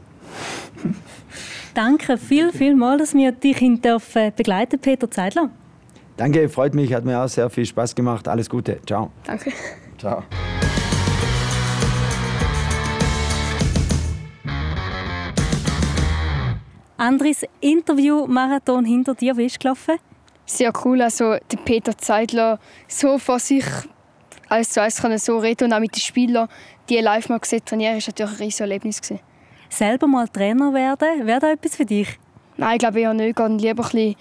Danke 1.74 2.18
viel, 2.18 2.52
viel 2.52 2.76
mal, 2.76 2.98
dass 2.98 3.14
wir 3.14 3.32
dich 3.32 3.60
dürfen 3.82 4.32
begleiten, 4.36 4.80
Peter 4.80 5.10
Zeidler. 5.10 5.50
Danke, 6.18 6.48
freut 6.48 6.74
mich, 6.74 6.94
hat 6.94 7.04
mir 7.04 7.22
auch 7.22 7.28
sehr 7.28 7.50
viel 7.50 7.66
Spaß 7.66 7.96
gemacht. 7.96 8.28
Alles 8.28 8.50
Gute, 8.50 8.80
ciao. 8.86 9.12
Danke. 9.26 9.52
Ciao. 9.98 10.24
Andres 16.98 17.46
Interview-Marathon 17.60 18.86
hinter 18.86 19.16
dir, 19.16 19.36
wie 19.36 19.48
ist 19.48 19.60
gelaufen? 19.60 19.96
Sehr 20.46 20.72
cool, 20.86 21.02
also 21.02 21.36
der 21.52 21.58
Peter 21.66 21.98
Zeidler 21.98 22.58
so 22.88 23.18
vor 23.18 23.40
sich 23.40 23.66
als 24.48 24.70
zu 24.70 24.82
eins 24.82 25.02
kann 25.02 25.18
so 25.18 25.38
reden 25.40 25.66
und 25.66 25.74
auch 25.74 25.80
mit 25.80 25.94
den 25.94 26.00
Spielern, 26.00 26.48
die 26.88 27.00
live 27.00 27.28
mal 27.28 27.40
gesehen 27.40 27.66
trainieren, 27.66 27.98
ist 27.98 28.08
natürlich 28.08 28.32
ein 28.32 28.38
riesiges 28.38 28.60
Erlebnis 28.62 29.02
gewesen. 29.02 29.20
Selber 29.70 30.08
mal 30.08 30.30
Trainer 30.30 30.74
werden, 30.74 31.28
wäre 31.28 31.40
das 31.42 31.52
etwas 31.52 31.76
für 31.76 31.86
dich? 31.86 32.18
Nein, 32.56 32.74
ich 32.74 32.80
glaube 32.80 33.02
eher 33.02 33.14
nicht. 33.14 33.30
Ich 33.30 33.36
gehe 33.36 33.48
lieber 33.48 33.84
ein 33.84 34.16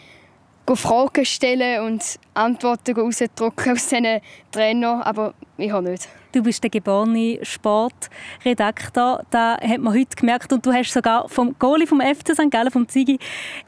bisschen 0.66 0.76
Fragen 0.76 1.24
stellen 1.24 1.84
und 1.84 2.02
Antworten 2.32 2.96
rausdrücken 2.96 3.72
aus 3.72 3.86
diesen 3.86 4.20
Trainern, 4.50 5.02
aber 5.02 5.34
ich 5.58 5.70
habe 5.70 5.90
nicht. 5.90 6.08
Du 6.34 6.42
bist 6.42 6.62
der 6.64 6.70
geborene 6.70 7.38
Sportredakteur, 7.42 9.24
das 9.30 9.60
hat 9.60 9.78
man 9.78 9.94
heute 9.94 10.16
gemerkt. 10.16 10.52
Und 10.52 10.66
du 10.66 10.72
hast 10.72 10.92
sogar 10.92 11.28
vom 11.28 11.54
Goalie 11.60 11.86
vom 11.86 12.00
FC 12.00 12.34
St. 12.34 12.50
Gallen, 12.50 12.72
vom 12.72 12.88
Zigi, 12.88 13.20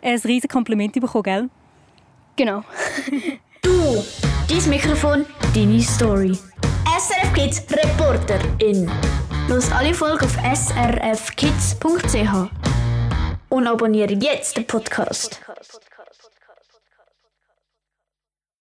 ein 0.02 0.18
riesiges 0.18 0.52
Kompliment 0.52 0.92
bekommen, 0.92 1.22
gell? 1.22 1.48
Genau. 2.34 2.64
du, 3.62 4.04
dein 4.48 4.68
Mikrofon, 4.68 5.24
deine 5.54 5.80
Story. 5.80 6.36
SRF 6.98 7.32
Kids 7.34 7.62
Reporter 7.70 8.40
in. 8.58 8.90
Los 9.48 9.70
alle 9.70 9.94
Folgen 9.94 10.24
auf 10.24 10.36
srfkids.ch 10.36 12.50
und 13.48 13.66
abonniere 13.68 14.14
jetzt 14.14 14.56
den 14.56 14.66
Podcast. 14.66 15.40